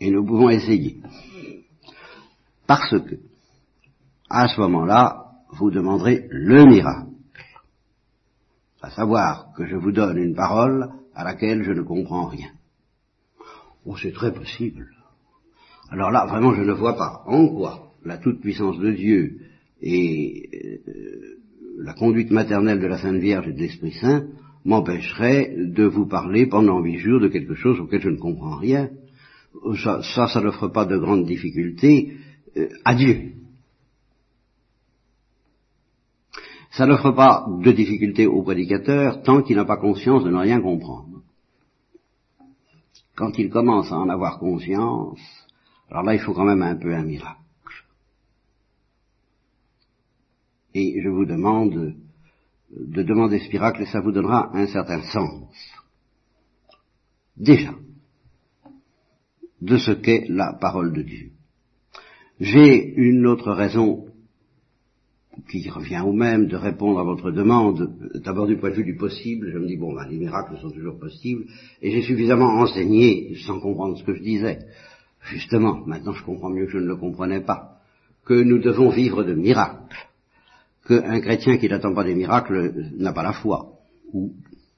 Et 0.01 0.11
nous 0.11 0.25
pouvons 0.25 0.51
essayer. 0.51 1.01
Parce 2.66 2.90
que, 2.90 3.16
à 4.31 4.48
ce 4.48 4.61
moment-là, 4.61 5.24
vous 5.53 5.70
demanderez 5.70 6.27
le 6.31 6.64
miracle. 6.64 7.11
À 8.83 8.90
savoir 8.90 9.53
que 9.57 9.66
je 9.66 9.77
vous 9.77 9.92
donne 9.92 10.18
une 10.18 10.35
parole 10.35 10.88
à 11.14 11.24
laquelle 11.24 11.62
je 11.62 11.72
ne 11.72 11.83
comprends 11.83 12.27
rien. 12.27 12.50
Oh, 13.87 13.96
c'est 13.96 14.12
très 14.12 14.33
possible. 14.33 14.88
Alors 15.90 16.11
là, 16.11 16.27
vraiment, 16.27 16.55
je 16.55 16.62
ne 16.62 16.72
vois 16.72 16.96
pas 16.96 17.22
en 17.27 17.48
quoi 17.48 17.92
la 18.05 18.18
toute-puissance 18.18 18.79
de 18.79 18.90
Dieu 18.92 19.40
et 19.81 20.48
euh, 20.88 21.38
la 21.79 21.94
conduite 21.94 22.31
maternelle 22.31 22.81
de 22.81 22.87
la 22.87 22.98
Sainte 22.98 23.20
Vierge 23.20 23.48
et 23.48 23.53
de 23.53 23.59
l'Esprit 23.59 23.92
Saint 23.92 24.27
m'empêcherait 24.64 25.55
de 25.57 25.85
vous 25.85 26.07
parler 26.07 26.46
pendant 26.46 26.81
huit 26.81 26.98
jours 26.98 27.20
de 27.20 27.29
quelque 27.29 27.55
chose 27.55 27.79
auquel 27.81 28.00
je 28.00 28.09
ne 28.09 28.16
comprends 28.16 28.57
rien. 28.57 28.90
Ça, 29.77 30.03
ça, 30.03 30.40
n'offre 30.40 30.68
pas 30.68 30.85
de 30.85 30.96
grandes 30.96 31.27
difficultés 31.27 32.16
à 32.85 32.95
Dieu. 32.95 33.33
Ça 36.73 36.87
n'offre 36.87 37.12
pas 37.12 37.47
de 37.49 37.71
difficultés 37.71 38.27
au 38.27 38.43
prédicateur 38.43 39.23
tant 39.23 39.43
qu'il 39.43 39.57
n'a 39.57 39.64
pas 39.64 39.77
conscience 39.77 40.25
de 40.25 40.31
ne 40.31 40.38
rien 40.38 40.61
comprendre. 40.61 41.23
Quand 43.14 43.38
il 43.38 43.49
commence 43.49 43.93
à 43.93 43.97
en 43.97 44.09
avoir 44.09 44.40
conscience, 44.40 45.21
alors 45.88 46.03
là, 46.03 46.14
il 46.14 46.21
faut 46.21 46.35
quand 46.35 46.45
même 46.45 46.62
un 46.62 46.75
peu 46.75 46.93
un 46.93 47.05
miracle. 47.05 47.38
Et 50.75 51.01
je 51.01 51.09
vous 51.09 51.25
demande 51.25 51.95
de 52.71 53.03
demander 53.05 53.38
ce 53.38 53.49
miracle 53.51 53.83
et 53.83 53.87
ça 53.87 54.01
vous 54.01 54.11
donnera 54.11 54.51
un 54.57 54.67
certain 54.67 55.03
sens. 55.03 55.55
Déjà, 57.37 57.75
de 59.61 59.79
ce 59.79 59.93
qu'est 59.93 60.27
la 60.29 60.55
parole 60.55 60.93
de 60.93 61.03
Dieu. 61.03 61.34
J'ai 62.40 62.94
une 62.97 63.27
autre 63.27 63.53
raison 63.53 64.07
qui 65.49 65.68
revient 65.68 66.03
au 66.05 66.12
même 66.12 66.47
de 66.49 66.57
répondre 66.57 66.99
à 66.99 67.05
votre 67.05 67.31
demande, 67.31 67.92
d'abord 68.25 68.47
du 68.47 68.57
point 68.57 68.70
de 68.70 68.77
vue 68.77 68.85
du 68.85 68.97
possible, 68.97 69.51
je 69.53 69.59
me 69.59 69.66
dis, 69.66 69.77
bon, 69.77 69.94
ben, 69.94 70.07
les 70.09 70.16
miracles 70.16 70.59
sont 70.61 70.70
toujours 70.70 70.99
possibles, 70.99 71.44
et 71.81 71.90
j'ai 71.90 72.03
suffisamment 72.03 72.61
enseigné, 72.61 73.37
sans 73.47 73.61
comprendre 73.61 73.97
ce 73.99 74.05
que 74.05 74.14
je 74.14 74.23
disais, 74.23 74.59
justement, 75.23 75.85
maintenant 75.87 76.12
je 76.12 76.25
comprends 76.25 76.51
mieux 76.51 76.66
que 76.66 76.73
je 76.73 76.79
ne 76.79 76.87
le 76.87 76.97
comprenais 76.97 77.40
pas, 77.40 77.79
que 78.25 78.35
nous 78.35 78.59
devons 78.59 78.90
vivre 78.90 79.23
de 79.23 79.35
miracles, 79.35 79.97
qu'un 80.88 81.20
chrétien 81.20 81.57
qui 81.59 81.68
n'attend 81.68 81.94
pas 81.94 82.05
des 82.05 82.14
miracles 82.14 82.90
n'a 82.97 83.12
pas 83.12 83.23
la 83.23 83.33
foi, 83.33 83.79
ou, 84.12 84.33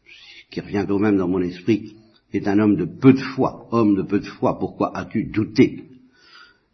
ce 0.04 0.50
qui 0.50 0.60
revient 0.60 0.86
au 0.88 0.98
même 0.98 1.16
dans 1.16 1.28
mon 1.28 1.40
esprit, 1.40 1.96
est 2.32 2.48
un 2.48 2.58
homme 2.58 2.76
de 2.76 2.84
peu 2.84 3.14
de 3.14 3.20
foi, 3.20 3.66
homme 3.70 3.94
de 3.94 4.02
peu 4.02 4.20
de 4.20 4.26
foi, 4.26 4.58
pourquoi 4.58 4.96
as-tu 4.96 5.24
douté? 5.24 5.84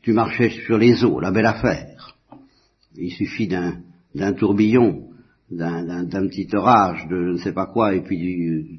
Tu 0.03 0.13
marchais 0.13 0.51
sur 0.51 0.79
les 0.79 1.05
eaux, 1.05 1.21
la 1.21 1.31
belle 1.31 1.47
affaire. 1.47 2.17
Il 2.97 3.13
suffit 3.13 3.47
d'un 3.47 4.33
tourbillon, 4.33 5.09
d'un 5.51 6.27
petit 6.29 6.49
orage, 6.55 7.07
de 7.09 7.17
je 7.17 7.33
ne 7.33 7.37
sais 7.37 7.53
pas 7.53 7.67
quoi, 7.67 7.95
et 7.95 8.03
puis 8.03 8.19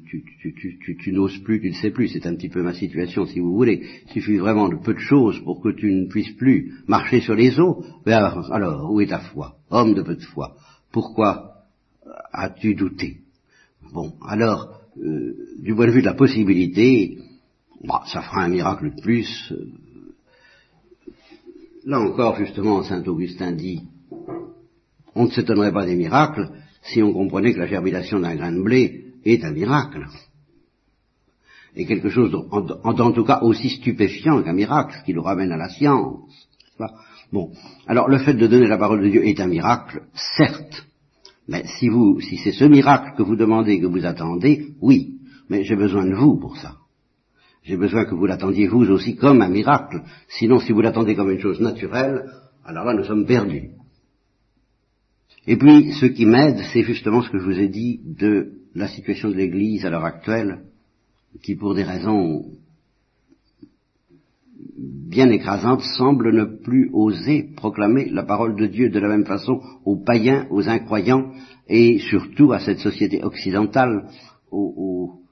tu, 0.06 0.22
tu, 0.40 0.96
tu 0.98 1.12
n'oses 1.12 1.38
plus, 1.38 1.60
tu 1.60 1.68
ne 1.68 1.74
sais 1.74 1.90
plus. 1.90 2.08
C'est 2.08 2.26
un 2.26 2.34
petit 2.34 2.48
peu 2.48 2.62
ma 2.62 2.74
situation, 2.74 3.24
si 3.26 3.40
vous 3.40 3.54
voulez. 3.54 3.86
Il 4.06 4.12
suffit 4.12 4.36
vraiment 4.36 4.68
de 4.68 4.76
peu 4.76 4.92
de 4.92 4.98
choses 4.98 5.40
pour 5.40 5.62
que 5.62 5.70
tu 5.70 5.90
ne 5.92 6.06
puisses 6.08 6.32
plus 6.36 6.74
marcher 6.86 7.20
sur 7.20 7.34
les 7.34 7.58
eaux. 7.58 7.84
Mais 8.04 8.12
alors, 8.12 8.52
alors 8.52 8.92
où 8.92 9.00
est 9.00 9.06
ta 9.06 9.20
foi? 9.20 9.56
Homme 9.70 9.94
de 9.94 10.02
peu 10.02 10.16
de 10.16 10.22
foi. 10.22 10.56
Pourquoi 10.92 11.54
as-tu 12.32 12.74
douté? 12.74 13.18
Bon, 13.92 14.12
alors, 14.26 14.80
euh, 15.02 15.34
du 15.58 15.74
point 15.74 15.86
de 15.86 15.92
vue 15.92 16.00
de 16.00 16.06
la 16.06 16.14
possibilité, 16.14 17.18
bah, 17.82 18.02
ça 18.12 18.22
fera 18.22 18.42
un 18.42 18.48
miracle 18.48 18.94
de 18.94 19.00
plus. 19.00 19.52
Là 21.86 22.00
encore, 22.00 22.36
justement, 22.36 22.82
Saint 22.82 23.04
Augustin 23.04 23.52
dit, 23.52 23.82
on 25.14 25.24
ne 25.24 25.30
s'étonnerait 25.30 25.72
pas 25.72 25.84
des 25.84 25.96
miracles 25.96 26.48
si 26.82 27.02
on 27.02 27.12
comprenait 27.12 27.52
que 27.52 27.58
la 27.58 27.66
germination 27.66 28.20
d'un 28.20 28.34
grain 28.34 28.52
de 28.52 28.62
blé 28.62 29.12
est 29.24 29.44
un 29.44 29.52
miracle. 29.52 30.06
Et 31.76 31.86
quelque 31.86 32.08
chose, 32.08 32.32
en, 32.50 33.12
tout 33.12 33.24
cas, 33.24 33.40
aussi 33.42 33.68
stupéfiant 33.68 34.42
qu'un 34.42 34.52
miracle, 34.52 34.96
ce 34.98 35.04
qui 35.04 35.14
nous 35.14 35.22
ramène 35.22 35.52
à 35.52 35.56
la 35.56 35.68
science. 35.68 36.48
Bon, 37.32 37.50
alors 37.86 38.08
le 38.08 38.18
fait 38.18 38.34
de 38.34 38.46
donner 38.46 38.66
la 38.66 38.78
parole 38.78 39.02
de 39.02 39.08
Dieu 39.08 39.26
est 39.26 39.40
un 39.40 39.48
miracle, 39.48 40.02
certes. 40.36 40.86
Mais 41.48 41.64
si 41.66 41.88
vous, 41.88 42.20
si 42.20 42.38
c'est 42.38 42.52
ce 42.52 42.64
miracle 42.64 43.14
que 43.16 43.22
vous 43.22 43.36
demandez, 43.36 43.80
que 43.80 43.86
vous 43.86 44.06
attendez, 44.06 44.68
oui. 44.80 45.18
Mais 45.48 45.64
j'ai 45.64 45.76
besoin 45.76 46.06
de 46.06 46.14
vous 46.14 46.38
pour 46.38 46.56
ça. 46.56 46.76
J'ai 47.64 47.78
besoin 47.78 48.04
que 48.04 48.14
vous 48.14 48.26
l'attendiez 48.26 48.68
vous 48.68 48.90
aussi 48.90 49.16
comme 49.16 49.40
un 49.40 49.48
miracle. 49.48 50.02
Sinon, 50.28 50.60
si 50.60 50.72
vous 50.72 50.82
l'attendez 50.82 51.14
comme 51.14 51.30
une 51.30 51.40
chose 51.40 51.60
naturelle, 51.60 52.26
alors 52.64 52.84
là, 52.84 52.92
nous 52.92 53.04
sommes 53.04 53.26
perdus. 53.26 53.70
Et 55.46 55.56
puis, 55.56 55.92
ce 55.94 56.06
qui 56.06 56.26
m'aide, 56.26 56.58
c'est 56.72 56.82
justement 56.82 57.22
ce 57.22 57.30
que 57.30 57.38
je 57.38 57.44
vous 57.44 57.58
ai 57.58 57.68
dit 57.68 58.00
de 58.04 58.52
la 58.74 58.88
situation 58.88 59.30
de 59.30 59.34
l'Église 59.34 59.86
à 59.86 59.90
l'heure 59.90 60.04
actuelle, 60.04 60.60
qui, 61.42 61.54
pour 61.54 61.74
des 61.74 61.84
raisons 61.84 62.44
bien 64.76 65.30
écrasantes, 65.30 65.82
semble 65.96 66.34
ne 66.34 66.44
plus 66.44 66.90
oser 66.92 67.50
proclamer 67.56 68.10
la 68.10 68.24
parole 68.24 68.56
de 68.56 68.66
Dieu 68.66 68.90
de 68.90 68.98
la 68.98 69.08
même 69.08 69.24
façon 69.24 69.60
aux 69.84 69.96
païens, 69.96 70.46
aux 70.50 70.68
incroyants, 70.68 71.32
et 71.68 71.98
surtout 71.98 72.52
à 72.52 72.60
cette 72.60 72.80
société 72.80 73.22
occidentale, 73.22 74.08
aux, 74.50 74.74
aux 74.76 75.23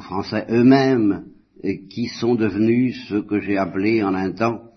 Français 0.00 0.46
eux-mêmes, 0.50 1.26
qui 1.90 2.06
sont 2.06 2.34
devenus 2.34 2.96
ce 3.08 3.16
que 3.16 3.40
j'ai 3.40 3.56
appelé 3.56 4.02
en 4.02 4.14
un 4.14 4.32
temps, 4.32 4.70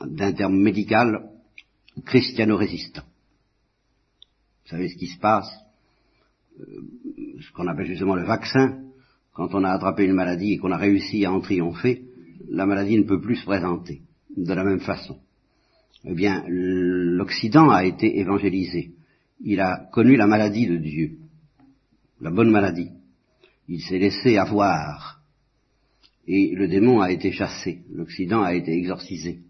d'un 0.00 0.32
terme 0.32 0.60
médical, 0.60 1.30
christiano-résistants. 2.04 3.04
Vous 4.64 4.70
savez 4.70 4.88
ce 4.88 4.96
qui 4.96 5.06
se 5.06 5.18
passe 5.18 5.48
euh, 6.60 6.64
Ce 7.40 7.52
qu'on 7.52 7.68
appelle 7.68 7.86
justement 7.86 8.16
le 8.16 8.24
vaccin. 8.24 8.82
Quand 9.32 9.54
on 9.54 9.64
a 9.64 9.70
attrapé 9.70 10.04
une 10.04 10.14
maladie 10.14 10.52
et 10.52 10.58
qu'on 10.58 10.72
a 10.72 10.76
réussi 10.76 11.24
à 11.24 11.32
en 11.32 11.40
triompher, 11.40 12.02
la 12.50 12.66
maladie 12.66 12.98
ne 12.98 13.04
peut 13.04 13.20
plus 13.20 13.36
se 13.36 13.44
présenter 13.44 14.02
de 14.36 14.52
la 14.52 14.64
même 14.64 14.80
façon. 14.80 15.18
Eh 16.04 16.14
bien, 16.14 16.44
l'Occident 16.48 17.70
a 17.70 17.84
été 17.84 18.18
évangélisé. 18.18 18.92
Il 19.40 19.60
a 19.60 19.88
connu 19.92 20.16
la 20.16 20.26
maladie 20.26 20.66
de 20.66 20.76
Dieu, 20.76 21.18
la 22.20 22.30
bonne 22.30 22.50
maladie. 22.50 22.90
Il 23.68 23.82
s'est 23.82 23.98
laissé 23.98 24.36
avoir. 24.36 25.20
Et 26.28 26.54
le 26.54 26.68
démon 26.68 27.00
a 27.00 27.12
été 27.12 27.32
chassé. 27.32 27.80
L'Occident 27.92 28.42
a 28.42 28.54
été 28.54 28.72
exorcisé. 28.72 29.40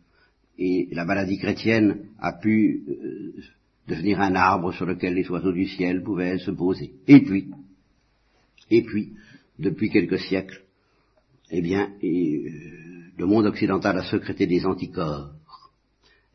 Et 0.58 0.88
la 0.92 1.04
maladie 1.04 1.38
chrétienne 1.38 2.06
a 2.18 2.32
pu 2.32 2.82
euh, 2.88 3.34
devenir 3.88 4.20
un 4.20 4.34
arbre 4.34 4.72
sur 4.72 4.86
lequel 4.86 5.14
les 5.14 5.28
oiseaux 5.30 5.52
du 5.52 5.66
ciel 5.66 6.02
pouvaient 6.02 6.38
se 6.38 6.50
poser. 6.50 6.92
Et 7.06 7.20
puis, 7.20 7.50
et 8.70 8.82
puis, 8.82 9.12
depuis 9.58 9.90
quelques 9.90 10.18
siècles, 10.18 10.62
eh 11.50 11.62
bien, 11.62 11.92
euh, 12.02 12.50
le 13.16 13.26
monde 13.26 13.46
occidental 13.46 13.98
a 13.98 14.04
secrété 14.04 14.46
des 14.46 14.66
anticorps. 14.66 15.32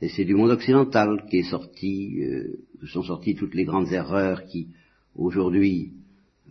Et 0.01 0.09
c'est 0.09 0.25
du 0.25 0.33
monde 0.33 0.51
occidental 0.51 1.25
qui 1.29 1.37
est 1.39 1.49
sorti, 1.49 2.23
euh, 2.23 2.59
sont 2.87 3.03
sorties 3.03 3.35
toutes 3.35 3.53
les 3.53 3.65
grandes 3.65 3.91
erreurs 3.91 4.45
qui, 4.45 4.67
aujourd'hui, 5.15 5.91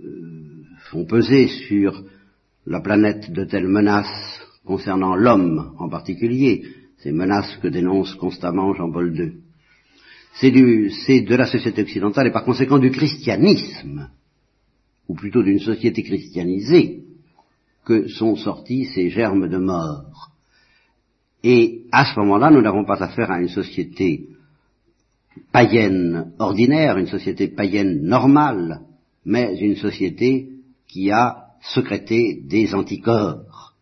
euh, 0.05 0.60
font 0.91 1.05
peser 1.05 1.49
sur 1.69 2.03
la 2.67 2.81
planète 2.81 3.31
de 3.33 3.45
telles 3.45 3.69
menaces 3.69 4.41
concernant 4.65 5.15
l'homme 5.15 5.75
en 5.79 5.89
particulier, 5.89 6.65
ces 6.99 7.13
menaces 7.13 7.57
que 7.63 7.69
dénonce 7.69 8.15
constamment 8.15 8.75
Jean-Paul 8.75 9.17
II 9.17 9.33
c'est 10.35 11.21
de 11.21 11.35
la 11.35 11.47
société 11.47 11.83
occidentale 11.83 12.29
et 12.29 12.33
par 12.33 12.45
conséquent 12.45 12.79
du 12.79 12.91
christianisme, 12.91 14.09
ou 15.09 15.15
plutôt 15.15 15.43
d'une 15.43 15.59
société 15.59 16.03
christianisée, 16.03 17.05
que 17.85 18.09
sont 18.09 18.37
sortis 18.37 18.87
ces 18.87 19.11
germes 19.11 19.49
de 19.49 19.59
mort. 19.59 20.31
Et 21.43 21.83
à 21.91 22.05
ce 22.05 22.19
moment-là, 22.21 22.51
nous 22.51 22.61
n'avons 22.61 22.85
pas 22.85 23.03
affaire 23.03 23.31
à 23.31 23.41
une 23.41 23.49
société 23.49 24.29
païenne 25.53 26.33
ordinaire, 26.39 26.99
une 26.99 27.07
société 27.07 27.49
païenne 27.49 28.03
normale, 28.03 28.83
mais 29.25 29.57
une 29.59 29.77
société 29.77 30.50
qui 30.91 31.11
a 31.11 31.47
sécréter 31.75 32.41
des 32.43 32.75
anticorps 32.75 33.75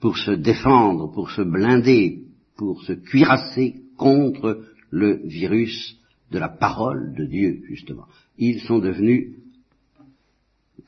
pour 0.00 0.16
se 0.16 0.30
défendre, 0.30 1.12
pour 1.12 1.30
se 1.30 1.42
blinder, 1.42 2.24
pour 2.56 2.82
se 2.82 2.92
cuirasser 2.92 3.82
contre 3.96 4.64
le 4.90 5.20
virus 5.26 5.96
de 6.30 6.38
la 6.38 6.48
parole 6.48 7.14
de 7.14 7.24
Dieu, 7.24 7.62
justement. 7.68 8.06
Ils 8.38 8.60
sont 8.62 8.78
devenus 8.78 9.36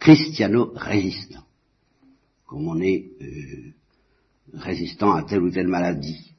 christiano-résistants, 0.01 1.47
comme 2.47 2.67
on 2.67 2.81
est 2.81 3.11
euh, 3.21 3.73
résistant 4.55 5.13
à 5.13 5.23
telle 5.25 5.43
ou 5.43 5.51
telle 5.51 5.69
maladie. 5.69 6.33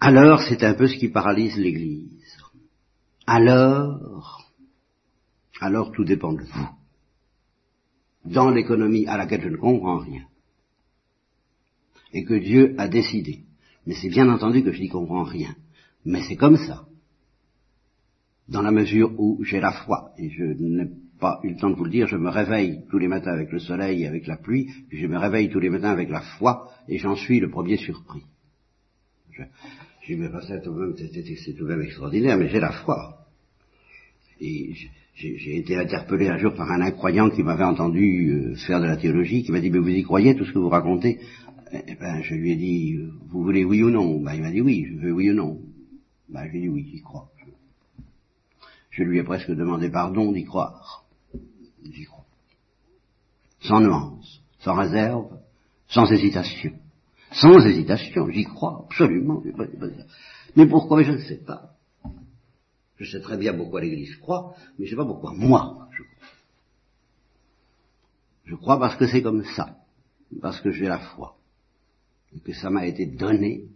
Alors, 0.00 0.42
c'est 0.42 0.62
un 0.62 0.74
peu 0.74 0.86
ce 0.86 0.96
qui 0.96 1.08
paralyse 1.08 1.56
l'Église. 1.56 2.38
Alors, 3.26 4.50
alors 5.60 5.92
tout 5.92 6.04
dépend 6.04 6.32
de 6.32 6.42
vous. 6.42 6.68
Dans 8.24 8.50
l'économie 8.50 9.06
à 9.06 9.16
laquelle 9.16 9.42
je 9.42 9.48
ne 9.48 9.56
comprends 9.56 9.98
rien, 9.98 10.22
et 12.12 12.24
que 12.24 12.34
Dieu 12.34 12.74
a 12.78 12.88
décidé, 12.88 13.40
mais 13.86 13.94
c'est 14.00 14.08
bien 14.08 14.28
entendu 14.28 14.62
que 14.62 14.72
je 14.72 14.80
n'y 14.80 14.88
comprends 14.88 15.24
rien, 15.24 15.54
mais 16.04 16.22
c'est 16.22 16.36
comme 16.36 16.56
ça, 16.56 16.86
dans 18.48 18.62
la 18.62 18.70
mesure 18.70 19.12
où 19.18 19.42
j'ai 19.44 19.60
la 19.60 19.72
foi, 19.72 20.12
et 20.18 20.30
je 20.30 20.44
n'ai 20.44 20.88
pas 21.18 21.40
eu 21.42 21.50
le 21.50 21.56
temps 21.56 21.70
de 21.70 21.74
vous 21.74 21.84
le 21.84 21.90
dire, 21.90 22.06
je 22.06 22.16
me 22.16 22.30
réveille 22.30 22.84
tous 22.90 22.98
les 22.98 23.08
matins 23.08 23.32
avec 23.32 23.50
le 23.50 23.58
soleil 23.58 24.02
et 24.02 24.06
avec 24.06 24.26
la 24.26 24.36
pluie, 24.36 24.70
puis 24.88 24.98
je 24.98 25.06
me 25.06 25.18
réveille 25.18 25.50
tous 25.50 25.60
les 25.60 25.70
matins 25.70 25.90
avec 25.90 26.08
la 26.08 26.20
foi, 26.20 26.70
et 26.88 26.98
j'en 26.98 27.16
suis 27.16 27.40
le 27.40 27.50
premier 27.50 27.76
surpris. 27.76 28.22
Je, 29.32 29.42
je 30.06 30.14
me 30.14 30.30
c'est 30.42 30.62
tout, 30.62 30.72
tout 30.72 31.64
de 31.64 31.68
même 31.68 31.82
extraordinaire, 31.82 32.38
mais 32.38 32.48
j'ai 32.48 32.60
la 32.60 32.72
foi. 32.72 33.26
Et 34.40 34.74
j'ai 35.14 35.58
été 35.58 35.76
interpellé 35.76 36.28
un 36.28 36.38
jour 36.38 36.54
par 36.54 36.70
un 36.72 36.80
incroyant 36.80 37.30
qui 37.30 37.42
m'avait 37.42 37.64
entendu 37.64 38.30
euh, 38.30 38.56
faire 38.66 38.80
de 38.80 38.86
la 38.86 38.96
théologie, 38.96 39.44
qui 39.44 39.52
m'a 39.52 39.60
dit, 39.60 39.70
mais 39.70 39.78
vous 39.78 39.88
y 39.88 40.02
croyez 40.02 40.34
tout 40.34 40.44
ce 40.44 40.52
que 40.52 40.58
vous 40.58 40.68
racontez? 40.68 41.20
Eh, 41.72 41.82
eh 41.86 41.94
ben, 41.94 42.20
Je 42.22 42.34
lui 42.34 42.52
ai 42.52 42.56
dit, 42.56 42.96
vous 43.28 43.42
voulez 43.42 43.64
oui 43.64 43.82
ou 43.82 43.90
non? 43.90 44.20
Ben, 44.20 44.34
Il 44.34 44.42
m'a 44.42 44.50
dit 44.50 44.60
oui, 44.60 44.86
je 44.88 44.94
veux 44.96 45.12
oui 45.12 45.30
ou 45.30 45.34
non. 45.34 45.60
Ben, 46.28 46.46
je 46.46 46.50
lui 46.50 46.58
ai 46.58 46.62
dit 46.62 46.68
oui, 46.68 46.88
j'y 46.90 47.00
crois. 47.00 47.30
Je 48.90 49.02
lui 49.02 49.18
ai 49.18 49.24
presque 49.24 49.50
demandé 49.50 49.88
pardon 49.88 50.32
d'y 50.32 50.44
croire. 50.44 51.04
J'y 51.84 52.04
crois. 52.04 52.24
Sans 53.60 53.80
nuance, 53.80 54.40
sans 54.60 54.74
réserve, 54.74 55.28
sans 55.88 56.10
hésitation. 56.10 56.72
Sans 57.32 57.64
hésitation, 57.66 58.30
j'y 58.30 58.44
crois, 58.44 58.84
absolument. 58.84 59.42
Mais 60.56 60.66
pourquoi? 60.66 61.02
Je 61.02 61.12
ne 61.12 61.18
sais 61.18 61.40
pas. 61.44 61.73
Je 63.04 63.10
sais 63.12 63.20
très 63.20 63.36
bien 63.36 63.54
pourquoi 63.54 63.82
l'Église 63.82 64.16
croit, 64.16 64.54
mais 64.78 64.86
je 64.86 64.94
ne 64.94 64.96
sais 64.96 65.02
pas 65.02 65.04
pourquoi 65.04 65.32
moi 65.34 65.88
je 65.92 66.02
crois. 66.02 66.28
Je 68.46 68.54
crois 68.54 68.78
parce 68.78 68.96
que 68.96 69.06
c'est 69.06 69.22
comme 69.22 69.44
ça, 69.44 69.78
parce 70.40 70.60
que 70.60 70.70
j'ai 70.70 70.86
la 70.86 70.98
foi, 70.98 71.36
et 72.34 72.40
que 72.40 72.52
ça 72.52 72.70
m'a 72.70 72.86
été 72.86 73.06
donné, 73.06 73.66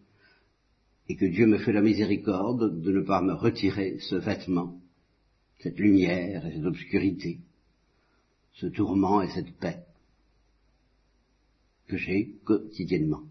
et 1.09 1.17
que 1.17 1.27
Dieu 1.27 1.47
me 1.47 1.59
fait 1.59 1.73
la 1.73 1.83
miséricorde 1.83 2.81
de 2.81 2.93
ne 2.93 3.03
pas 3.03 3.21
me 3.23 3.35
retirer 3.35 3.99
ce 4.01 4.17
vêtement, 4.17 4.79
cette 5.61 5.79
lumière 5.79 6.47
et 6.47 6.53
cette 6.53 6.65
obscurité, 6.65 7.39
ce 8.55 8.67
tourment 8.67 9.23
et 9.23 9.29
cette 9.31 9.55
paix 9.59 9.85
que 11.87 11.97
j'ai 11.97 12.35
quotidiennement. 12.45 13.23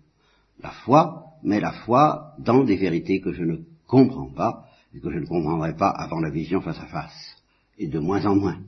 La 0.59 0.71
foi, 0.71 1.25
mais 1.43 1.59
la 1.59 1.71
foi 1.71 2.33
dans 2.39 2.63
des 2.63 2.77
vérités 2.77 3.21
que 3.21 3.31
je 3.31 3.43
ne 3.43 3.57
comprends 3.85 4.31
pas, 4.31 4.66
et 4.93 4.99
que 4.99 5.11
je 5.11 5.19
ne 5.19 5.25
comprendrai 5.25 5.75
pas 5.75 5.89
avant 5.89 6.19
la 6.19 6.29
vision 6.29 6.61
face 6.61 6.79
à 6.79 6.87
face. 6.87 7.35
Et 7.77 7.87
de 7.87 7.99
moins 7.99 8.25
en 8.25 8.35
moins, 8.35 8.59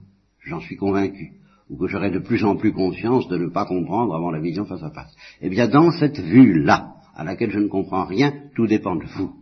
j'en 0.46 0.60
suis 0.60 0.76
convaincu, 0.76 1.34
ou 1.70 1.78
que 1.78 1.88
j'aurai 1.88 2.12
de 2.12 2.20
plus 2.20 2.44
en 2.44 2.56
plus 2.56 2.74
conscience 2.74 3.28
de 3.28 3.38
ne 3.38 3.50
pas 3.50 3.66
comprendre 3.66 4.16
avant 4.16 4.32
la 4.32 4.40
vision 4.40 4.66
face 4.66 4.84
à 4.84 4.92
face. 4.92 5.16
Eh 5.42 5.50
bien, 5.50 5.68
dans 5.68 5.92
cette 5.92 6.20
vue-là, 6.20 6.96
à 7.16 7.24
laquelle 7.24 7.52
je 7.52 7.60
ne 7.60 7.68
comprends 7.68 8.06
rien, 8.06 8.34
tout 8.56 8.68
dépend 8.68 8.96
de 8.96 9.06
vous. 9.06 9.36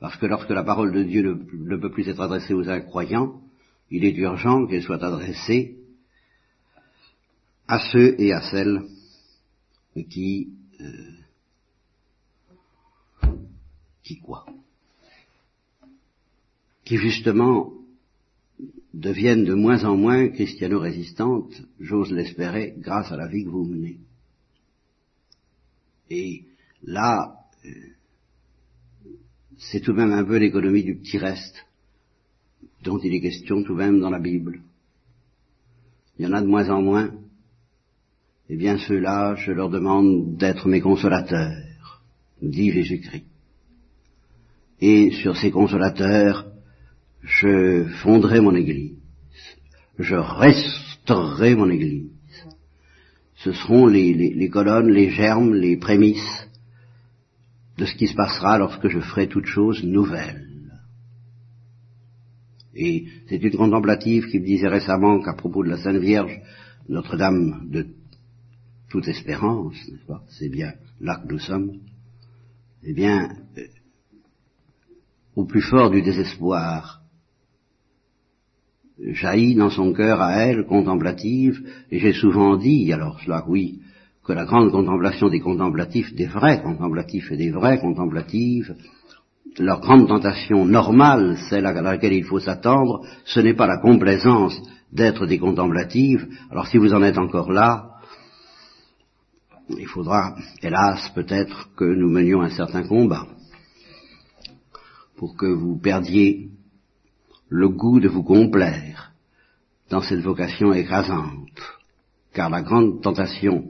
Parce 0.00 0.16
que 0.16 0.26
lorsque 0.26 0.50
la 0.50 0.62
parole 0.62 0.92
de 0.92 1.02
Dieu 1.02 1.22
ne, 1.22 1.76
peut 1.76 1.90
plus 1.90 2.08
être 2.08 2.20
adressée 2.20 2.54
aux 2.54 2.68
incroyants, 2.68 3.40
il 3.90 4.04
est 4.04 4.16
urgent 4.16 4.66
qu'elle 4.66 4.82
soit 4.82 5.02
adressée 5.02 5.78
à 7.68 7.78
ceux 7.90 8.20
et 8.20 8.32
à 8.32 8.42
celles 8.42 8.82
qui 10.10 10.50
euh, 10.80 10.84
qui 14.06 14.20
quoi 14.20 14.46
Qui 16.84 16.96
justement 16.96 17.72
deviennent 18.94 19.44
de 19.44 19.54
moins 19.54 19.84
en 19.84 19.96
moins 19.96 20.28
christiano-résistantes, 20.28 21.60
j'ose 21.80 22.12
l'espérer, 22.12 22.74
grâce 22.78 23.10
à 23.10 23.16
la 23.16 23.26
vie 23.26 23.44
que 23.44 23.50
vous 23.50 23.64
menez. 23.64 23.98
Et 26.08 26.44
là, 26.84 27.34
euh, 27.64 27.70
c'est 29.58 29.80
tout 29.80 29.92
de 29.92 29.98
même 29.98 30.12
un 30.12 30.24
peu 30.24 30.36
l'économie 30.36 30.84
du 30.84 30.94
petit 30.96 31.18
reste 31.18 31.66
dont 32.84 32.98
il 32.98 33.12
est 33.12 33.20
question 33.20 33.64
tout 33.64 33.74
de 33.74 33.78
même 33.78 33.98
dans 33.98 34.10
la 34.10 34.20
Bible. 34.20 34.62
Il 36.18 36.24
y 36.24 36.28
en 36.28 36.32
a 36.32 36.40
de 36.40 36.46
moins 36.46 36.70
en 36.70 36.80
moins. 36.80 37.12
Eh 38.48 38.56
bien 38.56 38.78
ceux-là, 38.78 39.34
je 39.34 39.50
leur 39.50 39.68
demande 39.68 40.36
d'être 40.36 40.68
mes 40.68 40.80
consolateurs, 40.80 42.00
dit 42.40 42.70
Jésus-Christ 42.70 43.35
et 44.80 45.10
sur 45.22 45.36
ces 45.36 45.50
consolateurs, 45.50 46.46
je 47.22 47.84
fonderai 48.02 48.40
mon 48.40 48.54
Église, 48.54 48.98
je 49.98 50.14
restaurerai 50.14 51.54
mon 51.54 51.70
Église. 51.70 52.10
Ce 53.36 53.52
seront 53.52 53.86
les, 53.86 54.48
colonnes, 54.48 54.90
les 54.90 55.10
germes, 55.10 55.54
les 55.54 55.76
prémices 55.76 56.48
de 57.78 57.84
ce 57.84 57.94
qui 57.94 58.06
se 58.06 58.14
passera 58.14 58.58
lorsque 58.58 58.88
je 58.88 59.00
ferai 59.00 59.28
toute 59.28 59.46
chose 59.46 59.84
nouvelle. 59.84 60.46
Et 62.74 63.06
c'est 63.28 63.42
une 63.42 63.56
contemplative 63.56 64.26
qui 64.28 64.38
me 64.38 64.44
disait 64.46 64.68
récemment 64.68 65.20
qu'à 65.20 65.32
propos 65.32 65.64
de 65.64 65.70
la 65.70 65.78
Sainte 65.78 65.96
Vierge, 65.96 66.40
Notre-Dame 66.88 67.68
de 67.70 67.86
toute 68.88 69.08
espérance, 69.08 69.76
n'est-ce 69.88 70.06
pas? 70.06 70.22
C'est 70.28 70.48
bien 70.48 70.74
là 71.00 71.16
que 71.16 71.32
nous 71.32 71.38
sommes. 71.38 71.80
Eh 72.82 72.92
bien, 72.92 73.36
euh, 73.58 73.62
au 75.36 75.44
plus 75.44 75.60
fort 75.60 75.90
du 75.90 76.00
désespoir, 76.00 77.02
jaillit 78.98 79.54
dans 79.54 79.68
son 79.68 79.92
cœur 79.92 80.22
à 80.22 80.32
elle, 80.42 80.64
contemplative, 80.64 81.60
et 81.90 81.98
j'ai 81.98 82.14
souvent 82.14 82.56
dit, 82.56 82.90
alors 82.92 83.20
cela 83.20 83.44
oui, 83.46 83.80
que 84.24 84.32
la 84.32 84.46
grande 84.46 84.72
contemplation 84.72 85.28
des 85.28 85.40
contemplatifs, 85.40 86.14
des 86.14 86.26
vrais 86.26 86.62
contemplatifs 86.62 87.30
et 87.30 87.36
des 87.36 87.50
vrais 87.50 87.78
contemplatives, 87.78 88.74
leur 89.58 89.80
grande 89.80 90.08
tentation 90.08 90.64
normale, 90.64 91.36
celle 91.48 91.66
à 91.66 91.72
laquelle 91.80 92.14
il 92.14 92.24
faut 92.24 92.40
s'attendre, 92.40 93.06
ce 93.24 93.40
n'est 93.40 93.54
pas 93.54 93.66
la 93.66 93.78
complaisance 93.78 94.60
d'être 94.92 95.26
des 95.26 95.38
contemplatives. 95.38 96.26
Alors 96.50 96.66
si 96.66 96.78
vous 96.78 96.92
en 96.92 97.02
êtes 97.02 97.18
encore 97.18 97.52
là, 97.52 97.90
il 99.68 99.86
faudra, 99.86 100.34
hélas, 100.62 101.10
peut-être 101.14 101.68
que 101.76 101.84
nous 101.84 102.08
menions 102.08 102.42
un 102.42 102.50
certain 102.50 102.82
combat 102.82 103.26
pour 105.16 105.36
que 105.36 105.46
vous 105.46 105.76
perdiez 105.76 106.50
le 107.48 107.68
goût 107.68 108.00
de 108.00 108.08
vous 108.08 108.22
complaire 108.22 109.12
dans 109.90 110.02
cette 110.02 110.20
vocation 110.20 110.72
écrasante. 110.72 111.60
Car 112.32 112.50
la 112.50 112.62
grande 112.62 113.02
tentation, 113.02 113.64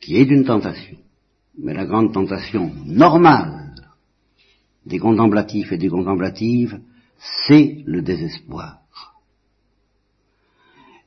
qui 0.00 0.16
est 0.16 0.28
une 0.30 0.44
tentation, 0.44 0.96
mais 1.58 1.74
la 1.74 1.84
grande 1.84 2.12
tentation 2.12 2.72
normale 2.86 3.74
des 4.86 4.98
contemplatifs 4.98 5.72
et 5.72 5.76
des 5.76 5.88
contemplatives, 5.88 6.80
c'est 7.46 7.82
le 7.84 8.00
désespoir. 8.00 8.78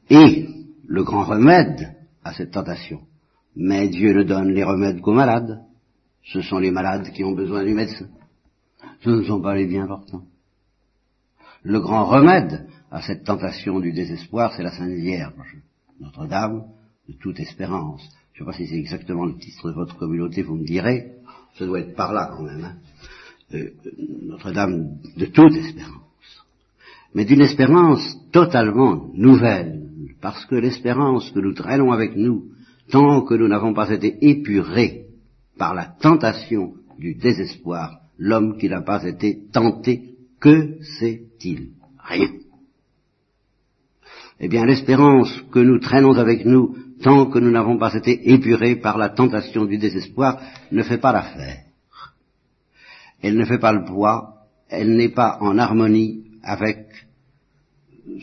Et 0.10 0.47
le 0.86 1.04
grand 1.04 1.23
remède 1.23 1.95
à 2.23 2.34
cette 2.34 2.51
tentation, 2.51 3.01
mais 3.56 3.88
Dieu 3.88 4.13
ne 4.13 4.23
donne 4.23 4.49
les 4.49 4.63
remèdes 4.63 5.01
qu'aux 5.01 5.13
malades, 5.13 5.62
ce 6.23 6.41
sont 6.41 6.60
les 6.60 6.69
malades 6.69 7.12
qui 7.13 7.23
ont 7.23 7.32
besoin 7.32 7.63
du 7.63 7.73
médecin 7.73 8.08
ce 9.02 9.10
ne 9.10 9.24
sont 9.24 9.42
pas 9.42 9.56
les 9.56 9.66
bien 9.66 9.88
portants. 9.88 10.24
Le 11.64 11.80
grand 11.80 12.06
remède 12.06 12.68
à 12.90 13.02
cette 13.02 13.24
tentation 13.24 13.80
du 13.80 13.92
désespoir, 13.92 14.54
c'est 14.56 14.64
la 14.64 14.72
Sainte 14.72 14.94
Vierge, 14.94 15.58
Notre-Dame 16.00 16.64
de 17.08 17.14
toute 17.14 17.40
espérance. 17.40 18.02
Je 18.34 18.44
ne 18.44 18.46
sais 18.46 18.52
pas 18.52 18.58
si 18.58 18.68
c'est 18.68 18.80
exactement 18.80 19.26
le 19.26 19.38
titre 19.38 19.70
de 19.70 19.76
votre 19.76 19.98
communauté, 19.98 20.42
vous 20.42 20.56
me 20.56 20.66
direz, 20.66 21.12
ça 21.58 21.66
doit 21.66 21.80
être 21.80 21.96
par 21.96 22.14
là 22.14 22.32
quand 22.36 22.44
même. 22.44 22.64
Hein. 22.64 22.76
Euh, 23.54 23.70
Notre-Dame 24.24 24.98
de 25.18 25.26
toute 25.26 25.56
espérance. 25.56 26.02
Mais 27.14 27.26
d'une 27.26 27.42
espérance 27.42 28.18
totalement 28.32 29.10
nouvelle, 29.14 29.90
parce 30.22 30.46
que 30.46 30.56
l'espérance 30.56 31.30
que 31.32 31.40
nous 31.40 31.54
traînons 31.54 31.92
avec 31.92 32.16
nous, 32.16 32.46
tant 32.90 33.22
que 33.22 33.34
nous 33.34 33.48
n'avons 33.48 33.74
pas 33.74 33.90
été 33.90 34.18
épurés 34.22 35.06
par 35.58 35.74
la 35.74 35.86
tentation 35.86 36.74
du 36.98 37.16
désespoir, 37.16 38.01
l'homme 38.22 38.58
qui 38.58 38.70
n'a 38.70 38.82
pas 38.82 39.04
été 39.04 39.48
tenté, 39.52 40.16
que 40.40 40.78
sait-il? 41.00 41.72
Rien. 42.04 42.30
eh 44.40 44.48
bien 44.48 44.66
l'espérance 44.66 45.32
que 45.52 45.60
nous 45.60 45.80
traînons 45.80 46.18
avec 46.18 46.46
nous 46.46 46.76
tant 47.02 47.28
que 47.28 47.40
nous 47.40 47.52
n'avons 47.52 47.78
pas 47.78 47.94
été 47.96 48.32
épurés 48.32 48.76
par 48.76 48.98
la 48.98 49.10
tentation 49.10 49.66
du 49.66 49.78
désespoir 49.78 50.40
ne 50.72 50.84
fait 50.84 51.00
pas 51.00 51.12
l'affaire. 51.12 51.64
Elle 53.22 53.38
ne 53.38 53.46
fait 53.46 53.60
pas 53.60 53.74
le 53.74 53.86
poids, 53.86 54.48
elle 54.70 54.96
n'est 54.96 55.14
pas 55.14 55.38
en 55.42 55.58
harmonie 55.58 56.24
avec 56.44 56.88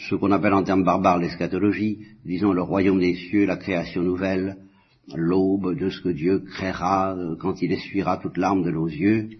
ce 0.08 0.14
qu'on 0.14 0.32
appelle 0.32 0.54
en 0.54 0.64
termes 0.64 0.84
barbares 0.84 1.18
l'eschatologie, 1.18 1.98
disons 2.24 2.52
le 2.52 2.62
royaume 2.62 3.00
des 3.00 3.14
cieux, 3.14 3.46
la 3.46 3.56
création 3.56 4.02
nouvelle, 4.02 4.58
l'aube 5.14 5.76
de 5.76 5.88
ce 5.88 6.00
que 6.00 6.08
Dieu 6.08 6.40
créera 6.40 7.16
euh, 7.16 7.36
quand 7.36 7.62
il 7.62 7.72
essuiera 7.72 8.18
toute 8.18 8.36
larme 8.36 8.62
de 8.62 8.70
nos 8.70 8.86
yeux, 8.88 9.30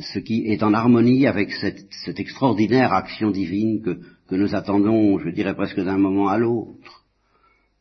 ce 0.00 0.18
qui 0.18 0.46
est 0.46 0.62
en 0.62 0.72
harmonie 0.72 1.26
avec 1.26 1.52
cette, 1.52 2.18
extraordinaire 2.18 2.92
action 2.92 3.30
divine 3.30 3.82
que, 3.82 4.00
que 4.28 4.34
nous 4.34 4.54
attendons, 4.54 5.18
je 5.18 5.30
dirais 5.30 5.54
presque 5.54 5.80
d'un 5.80 5.98
moment 5.98 6.28
à 6.28 6.38
l'autre, 6.38 7.04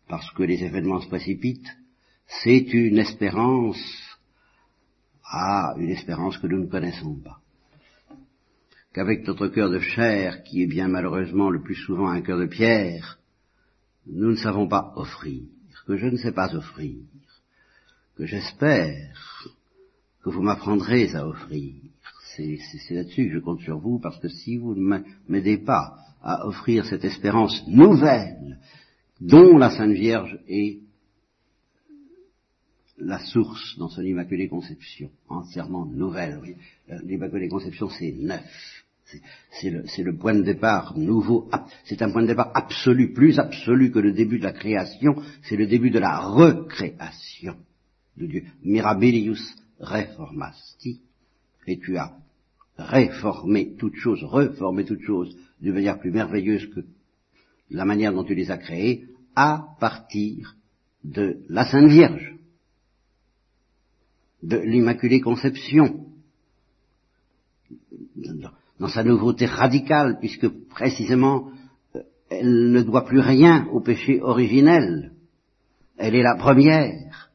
parce 0.08 0.30
que 0.32 0.44
les 0.44 0.64
événements 0.64 1.02
se 1.02 1.08
précipitent, 1.08 1.72
c'est 2.44 2.74
une 2.74 2.98
espérance. 2.98 3.82
À 5.34 5.76
une 5.78 5.92
espérance 5.92 6.38
que 6.40 6.48
nous 6.48 6.60
ne 6.60 6.70
connaissons 6.70 7.16
pas. 7.16 7.40
Qu'avec 8.94 9.26
notre 9.26 9.48
cœur 9.48 9.70
de 9.70 9.80
chair, 9.80 10.44
qui 10.44 10.62
est 10.62 10.68
bien 10.68 10.90
malheureusement 10.90 11.50
le 11.50 11.62
plus 11.62 11.76
souvent 11.76 12.10
un 12.10 12.22
cœur 12.22 12.38
de 12.38 12.48
pierre, 12.48 13.18
nous 14.08 14.32
ne 14.32 14.36
savons 14.36 14.68
pas 14.68 14.92
offrir, 14.98 15.44
que 15.88 15.96
je 15.96 16.08
ne 16.08 16.18
sais 16.18 16.34
pas 16.34 16.54
offrir, 16.54 16.98
que 18.18 18.26
j'espère 18.26 19.48
que 20.24 20.30
vous 20.30 20.42
m'apprendrez 20.42 21.16
à 21.16 21.28
offrir. 21.28 21.76
C'est 22.36 22.94
là-dessus 22.94 23.28
que 23.28 23.34
je 23.34 23.40
compte 23.40 23.62
sur 23.62 23.80
vous, 23.80 24.00
parce 24.00 24.20
que 24.20 24.30
si 24.30 24.58
vous 24.58 24.76
ne 24.76 25.00
m'aidez 25.28 25.58
pas 25.58 25.98
à 26.22 26.48
offrir 26.48 26.86
cette 26.86 27.04
espérance 27.04 27.68
nouvelle, 27.68 28.60
dont 29.20 29.58
la 29.58 29.70
Sainte 29.70 29.94
Vierge 29.94 30.40
est 30.48 30.80
la 32.98 33.20
source 33.20 33.78
dans 33.78 33.90
son 33.90 34.04
Immaculée 34.04 34.48
Conception, 34.48 35.10
entièrement 35.28 35.86
nouvelle. 35.86 36.40
L'Immaculée 37.04 37.50
Conception, 37.50 37.90
c'est 37.90 38.14
neuf. 38.14 38.46
C'est 39.60 40.04
le, 40.04 40.18
point 40.18 40.34
de 40.34 40.44
départ 40.44 40.98
nouveau, 40.98 41.50
c'est 41.84 42.02
un 42.02 42.12
point 42.12 42.22
de 42.22 42.28
départ 42.28 42.52
absolu, 42.54 43.12
plus 43.12 43.40
absolu 43.40 43.92
que 43.92 44.00
le 44.00 44.14
début 44.14 44.40
de 44.40 44.44
la 44.44 44.54
création, 44.54 45.16
c'est 45.44 45.58
le 45.58 45.68
début 45.68 45.90
de 45.90 46.00
la 46.00 46.20
recréation 46.20 47.58
de 48.16 48.26
Dieu. 48.26 48.44
Mirabilius 48.64 49.42
reformasti. 49.80 51.02
Et 51.68 51.80
tu 51.80 51.98
as 51.98 52.18
réformé 52.78 53.76
toutes 53.78 53.96
choses, 53.96 54.24
reformé 54.24 54.86
toutes 54.86 55.04
choses 55.04 55.36
d'une 55.62 55.74
manière 55.74 56.00
plus 56.00 56.12
merveilleuse 56.12 56.68
que 56.74 56.82
la 57.70 57.86
manière 57.86 58.14
dont 58.14 58.24
tu 58.24 58.36
les 58.36 58.52
as 58.52 58.58
créées, 58.58 59.08
à 59.36 59.76
partir 59.80 60.56
de 61.04 61.38
la 61.48 61.66
Sainte 61.66 61.90
Vierge, 61.90 62.36
de 64.44 64.58
l'Immaculée 64.58 65.22
Conception 65.22 66.06
dans 68.80 68.88
sa 68.88 69.04
nouveauté 69.04 69.46
radicale, 69.46 70.18
puisque 70.20 70.48
précisément 70.70 71.52
euh, 71.96 72.02
elle 72.30 72.72
ne 72.72 72.82
doit 72.82 73.06
plus 73.06 73.20
rien 73.20 73.68
au 73.72 73.80
péché 73.80 74.20
originel. 74.22 75.14
Elle 75.98 76.16
est 76.16 76.24
la 76.24 76.36
première, 76.36 77.32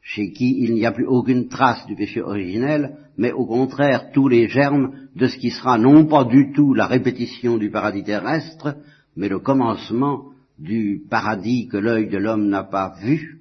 chez 0.00 0.32
qui 0.32 0.60
il 0.60 0.74
n'y 0.74 0.86
a 0.86 0.92
plus 0.92 1.06
aucune 1.06 1.48
trace 1.48 1.84
du 1.86 1.96
péché 1.96 2.22
originel, 2.22 2.96
mais 3.16 3.32
au 3.32 3.46
contraire 3.46 4.10
tous 4.12 4.28
les 4.28 4.48
germes 4.48 4.92
de 5.14 5.28
ce 5.28 5.36
qui 5.36 5.50
sera 5.50 5.78
non 5.78 6.06
pas 6.06 6.24
du 6.24 6.52
tout 6.52 6.74
la 6.74 6.86
répétition 6.86 7.56
du 7.58 7.70
paradis 7.70 8.04
terrestre, 8.04 8.76
mais 9.16 9.28
le 9.28 9.38
commencement 9.38 10.30
du 10.58 11.02
paradis 11.08 11.68
que 11.68 11.76
l'œil 11.76 12.08
de 12.08 12.18
l'homme 12.18 12.48
n'a 12.48 12.64
pas 12.64 12.94
vu, 13.02 13.40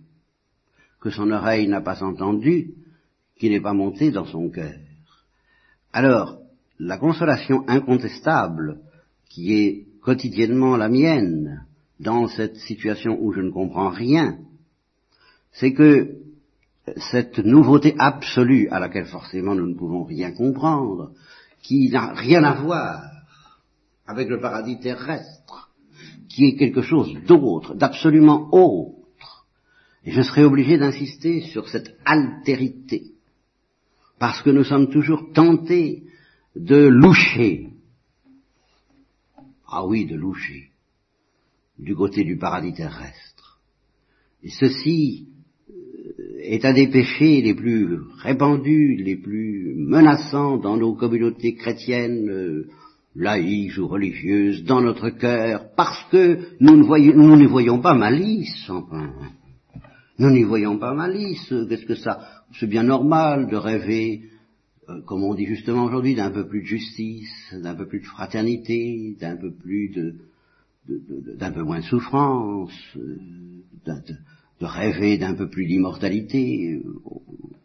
que 1.02 1.10
son 1.10 1.32
oreille 1.32 1.68
n'a 1.68 1.82
pas 1.82 2.04
entendu, 2.04 2.74
qui 3.38 3.50
n'est 3.50 3.62
pas 3.62 3.74
monté 3.74 4.12
dans 4.12 4.26
son 4.26 4.50
cœur. 4.50 4.76
Alors, 5.92 6.38
la 6.80 6.98
consolation 6.98 7.64
incontestable 7.68 8.80
qui 9.30 9.54
est 9.54 9.86
quotidiennement 10.02 10.78
la 10.78 10.90
mienne 10.90 11.66
dans 12.00 12.28
cette 12.28 12.58
situation 12.58 13.18
où 13.20 13.32
je 13.32 13.42
ne 13.42 13.52
comprends 13.52 13.90
rien, 13.90 14.38
c'est 15.52 15.74
que 15.74 16.23
cette 16.98 17.40
nouveauté 17.40 17.96
absolue 17.98 18.68
à 18.70 18.80
laquelle 18.80 19.06
forcément 19.06 19.56
nous 19.56 19.68
ne 19.68 19.76
pouvons 19.76 20.04
rien 20.04 20.32
comprendre, 20.32 21.12
qui 21.62 21.90
n'a 21.90 22.14
rien 22.14 22.44
à 22.44 22.62
voir 22.62 23.02
avec 24.06 24.28
le 24.28 24.40
paradis 24.40 24.80
terrestre, 24.80 25.72
qui 26.28 26.46
est 26.46 26.56
quelque 26.56 26.82
chose 26.82 27.14
d'autre, 27.26 27.74
d'absolument 27.74 28.50
autre. 28.52 29.46
Et 30.04 30.12
je 30.12 30.22
serai 30.22 30.44
obligé 30.44 30.78
d'insister 30.78 31.42
sur 31.42 31.70
cette 31.70 31.98
altérité, 32.04 33.14
parce 34.20 34.42
que 34.42 34.50
nous 34.50 34.66
sommes 34.66 34.90
toujours 34.90 35.32
tentés 35.34 36.04
de 36.56 36.88
loucher. 36.88 37.70
Ah 39.68 39.86
oui, 39.86 40.06
de 40.06 40.16
loucher. 40.16 40.70
Du 41.80 41.96
côté 41.96 42.24
du 42.24 42.38
paradis 42.38 42.74
terrestre. 42.74 43.60
Et 44.44 44.50
ceci 44.50 45.30
est 46.44 46.66
un 46.66 46.74
des 46.74 46.88
péchés 46.88 47.42
les 47.42 47.54
plus 47.54 48.00
répandus, 48.20 48.98
les 49.04 49.16
plus 49.16 49.74
menaçants 49.76 50.58
dans 50.58 50.78
nos 50.78 50.96
communautés 50.96 51.56
chrétiennes, 51.56 52.30
euh, 52.30 52.68
laïques 53.16 53.78
ou 53.78 53.88
religieuses, 53.88 54.64
dans 54.64 54.82
notre 54.82 55.10
cœur, 55.10 55.66
parce 55.76 56.04
que 56.12 56.40
nous 56.60 56.76
ne 56.76 56.84
voyons, 56.84 57.16
nous 57.16 57.36
ne 57.36 57.48
voyons 57.48 57.80
pas 57.80 57.94
malice, 57.94 58.70
enfin. 58.70 59.12
Nous 60.20 60.30
n'y 60.30 60.44
voyons 60.44 60.78
pas 60.78 60.94
malice. 60.94 61.52
Qu'est-ce 61.70 61.88
que 61.88 61.96
ça 61.96 62.44
C'est 62.60 62.68
bien 62.68 62.84
normal 62.84 63.48
de 63.50 63.56
rêver 63.56 64.22
euh, 64.90 65.02
comme 65.06 65.24
on 65.24 65.34
dit 65.34 65.46
justement 65.46 65.86
aujourd'hui, 65.86 66.16
d'un 66.16 66.32
peu 66.32 66.48
plus 66.48 66.62
de 66.62 66.68
justice, 66.68 67.54
d'un 67.54 67.76
peu 67.76 67.88
plus 67.88 68.02
de 68.02 68.06
fraternité, 68.06 69.16
d'un 69.20 69.38
peu 69.38 69.52
plus 69.52 69.90
de, 69.90 70.16
d'un 71.38 71.52
peu 71.52 71.64
moins 71.64 71.80
de 71.80 71.86
souffrance, 71.86 72.74
euh, 72.98 73.18
de, 74.64 74.68
rêver 74.68 75.18
d'un 75.18 75.34
peu 75.34 75.50
plus 75.50 75.66
d'immortalité, 75.66 76.74
euh, 76.74 76.84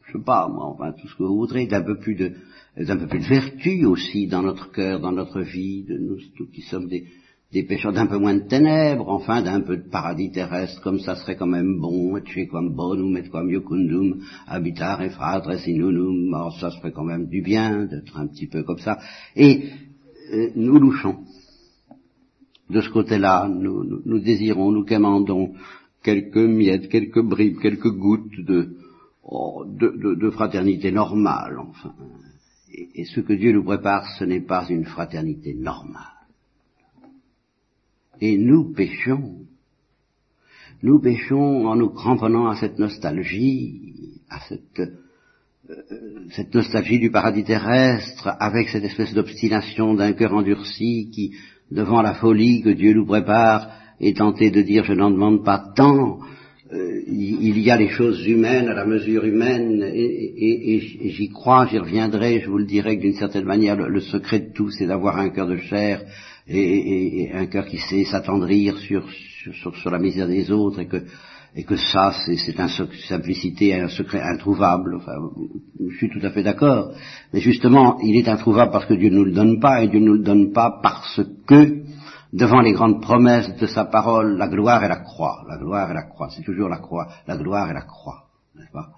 je 0.07 0.13
sais 0.19 0.25
pas, 0.25 0.49
moi, 0.49 0.67
enfin 0.67 0.93
tout 0.93 1.09
ce 1.09 1.15
que 1.17 1.23
vous 1.23 1.37
voudrez, 1.37 1.67
d'un 1.67 1.83
peu 1.83 1.99
plus 1.99 2.15
de, 2.15 2.33
d'un 2.77 2.97
peu 2.97 3.07
plus 3.07 3.21
de 3.21 3.27
vertu 3.27 3.85
aussi 3.85 4.27
dans 4.27 4.43
notre 4.43 4.71
cœur, 4.73 5.01
dans 5.01 5.13
notre 5.13 5.41
vie, 5.41 5.85
de 5.85 5.99
nous 5.99 6.17
qui 6.53 6.63
sommes 6.63 6.89
des, 6.89 7.05
des 7.53 7.63
pécheurs 7.63 7.93
d'un 7.93 8.07
peu 8.07 8.19
moins 8.19 8.35
de 8.35 8.47
ténèbres, 8.47 9.09
enfin 9.09 9.43
d'un 9.43 9.63
peu 9.63 9.79
de 9.79 9.89
paradis 9.89 10.31
terrestre, 10.31 10.83
comme 10.83 10.99
ça 10.99 11.17
serait 11.17 11.37
quand 11.37 11.47
même 11.47 11.79
bon, 11.81 12.17
et 12.19 12.47
comme 12.47 12.75
bonum 12.75 13.17
et 13.17 13.29
comme 13.29 13.51
yocundum, 13.51 14.21
habitar 14.47 15.03
et 15.03 15.11
fadre 15.11 15.57
sinunum, 15.59 16.35
alors 16.35 16.59
ça 16.59 16.71
serait 16.71 16.93
quand 16.93 17.05
même 17.05 17.27
du 17.27 17.41
bien 17.41 17.87
d'être 17.87 18.19
un 18.19 18.27
petit 18.27 18.47
peu 18.47 18.65
comme 18.65 18.79
ça. 18.79 18.99
Et 19.35 19.65
euh, 20.33 20.51
nous 20.57 20.79
louchons. 20.79 21.17
De 22.69 22.83
ce 22.83 22.91
côté-là, 22.91 23.49
nous, 23.49 24.03
nous, 24.05 24.19
désirons, 24.19 24.71
nous 24.71 24.85
commandons 24.85 25.55
quelques 26.03 26.37
miettes, 26.37 26.89
quelques 26.89 27.23
bribes, 27.23 27.61
quelques 27.61 27.91
gouttes 27.91 28.41
de, 28.41 28.77
oh, 29.25 29.65
de, 29.67 30.15
de, 30.15 30.31
fraternité 30.31 30.91
normale, 30.93 31.59
enfin. 31.59 31.95
et 32.95 33.05
ce 33.05 33.21
que 33.21 33.33
Dieu 33.33 33.53
nous 33.53 33.65
prépare, 33.65 34.07
ce 34.19 34.25
n'est 34.25 34.41
pas 34.41 34.67
une 34.69 34.85
fraternité 34.85 35.55
normale 35.55 36.19
et 38.21 38.37
nous 38.37 38.73
péchons. 38.73 39.37
Nous 40.83 41.01
péchons 41.01 41.67
en 41.67 41.77
nous 41.77 41.91
cramponnant 41.91 42.49
à 42.49 42.57
cette 42.57 42.79
nostalgie, 42.79 44.21
à 44.31 44.41
cette, 44.49 44.81
euh, 44.81 45.75
cette 46.31 46.55
nostalgie 46.55 47.01
du 47.01 47.11
paradis 47.11 47.45
terrestre, 47.45 48.37
avec 48.39 48.69
cette 48.69 48.85
espèce 48.85 49.13
d'obstination 49.13 49.95
d'un 49.95 50.13
cœur 50.13 50.35
endurci 50.35 51.11
qui, 51.13 51.35
devant 51.71 52.01
la 52.01 52.15
folie 52.15 52.63
que 52.63 52.71
Dieu 52.71 52.95
nous 52.95 53.07
prépare, 53.07 53.71
est 54.01 54.17
tenté 54.17 54.51
de 54.51 54.63
dire 54.63 54.85
je 54.85 54.93
n'en 54.93 55.11
demande 55.11 55.45
pas 55.45 55.73
tant, 55.75 56.19
euh, 56.73 57.01
il 57.07 57.59
y 57.59 57.71
a 57.71 57.77
les 57.79 57.89
choses 57.89 58.27
humaines 58.27 58.69
à 58.69 58.75
la 58.75 58.85
mesure 58.85 59.25
humaine, 59.25 59.83
et, 59.83 60.81
j'y 60.81 61.31
crois, 61.31 61.67
j'y 61.67 61.79
reviendrai, 61.79 62.41
je 62.41 62.51
vous 62.51 62.59
le 62.59 62.67
dirai 62.67 62.97
que 62.99 63.03
d'une 63.03 63.15
certaine 63.15 63.47
manière, 63.47 63.77
le 63.77 64.01
secret 64.01 64.41
de 64.41 64.53
tout, 64.53 64.71
c'est 64.71 64.87
d'avoir 64.87 65.17
un 65.19 65.31
cœur 65.31 65.47
de 65.47 65.57
chair, 65.57 66.03
et, 66.47 67.31
un 67.33 67.47
cœur 67.47 67.67
qui 67.67 67.79
sait 67.79 68.05
s'attendrir 68.05 68.77
sur, 68.79 69.05
sur, 69.53 69.77
sur, 69.77 69.91
la 69.91 69.99
misère 69.99 70.29
des 70.29 70.51
autres 70.51 70.81
et 70.81 70.87
que, 70.87 71.05
et 71.57 71.65
que 71.65 71.77
ça, 71.77 72.13
c'est 72.27 72.59
une 72.59 72.69
simplicité, 73.09 73.75
un 73.75 73.89
secret 73.89 74.21
introuvable. 74.21 74.97
Enfin, 74.97 75.15
je 75.91 75.97
suis 75.97 76.11
tout 76.11 76.25
à 76.25 76.31
fait 76.31 76.43
d'accord. 76.43 76.93
Mais 77.33 77.41
justement, 77.41 77.99
il 78.03 78.17
est 78.17 78.29
introuvable 78.29 78.73
parce 78.73 78.87
que 78.87 78.95
Dieu 78.95 79.09
ne 79.11 79.17
nous 79.17 79.25
le 79.25 79.33
donne 79.33 79.59
pas, 79.59 79.83
et 79.83 79.89
Dieu 79.89 80.01
ne 80.01 80.07
nous 80.07 80.13
le 80.15 80.23
donne 80.23 80.53
pas 80.53 80.81
parce 80.83 81.21
que, 81.47 81.88
devant 82.33 82.61
les 82.61 82.73
grandes 82.73 83.01
promesses 83.01 83.55
de 83.57 83.67
sa 83.67 83.85
parole, 83.85 84.37
la 84.37 84.49
gloire 84.49 84.85
et 84.85 84.89
la 84.89 85.01
croix, 85.01 85.45
la 85.49 85.57
gloire 85.57 85.91
et 85.91 85.95
la 85.95 86.03
croix, 86.03 86.29
c'est 86.31 86.43
toujours 86.43 86.69
la 86.69 86.79
croix, 86.79 87.09
la 87.27 87.37
gloire 87.37 87.71
et 87.71 87.75
la 87.75 87.83
croix, 87.83 88.25
n'est-ce 88.55 88.71
pas? 88.71 88.91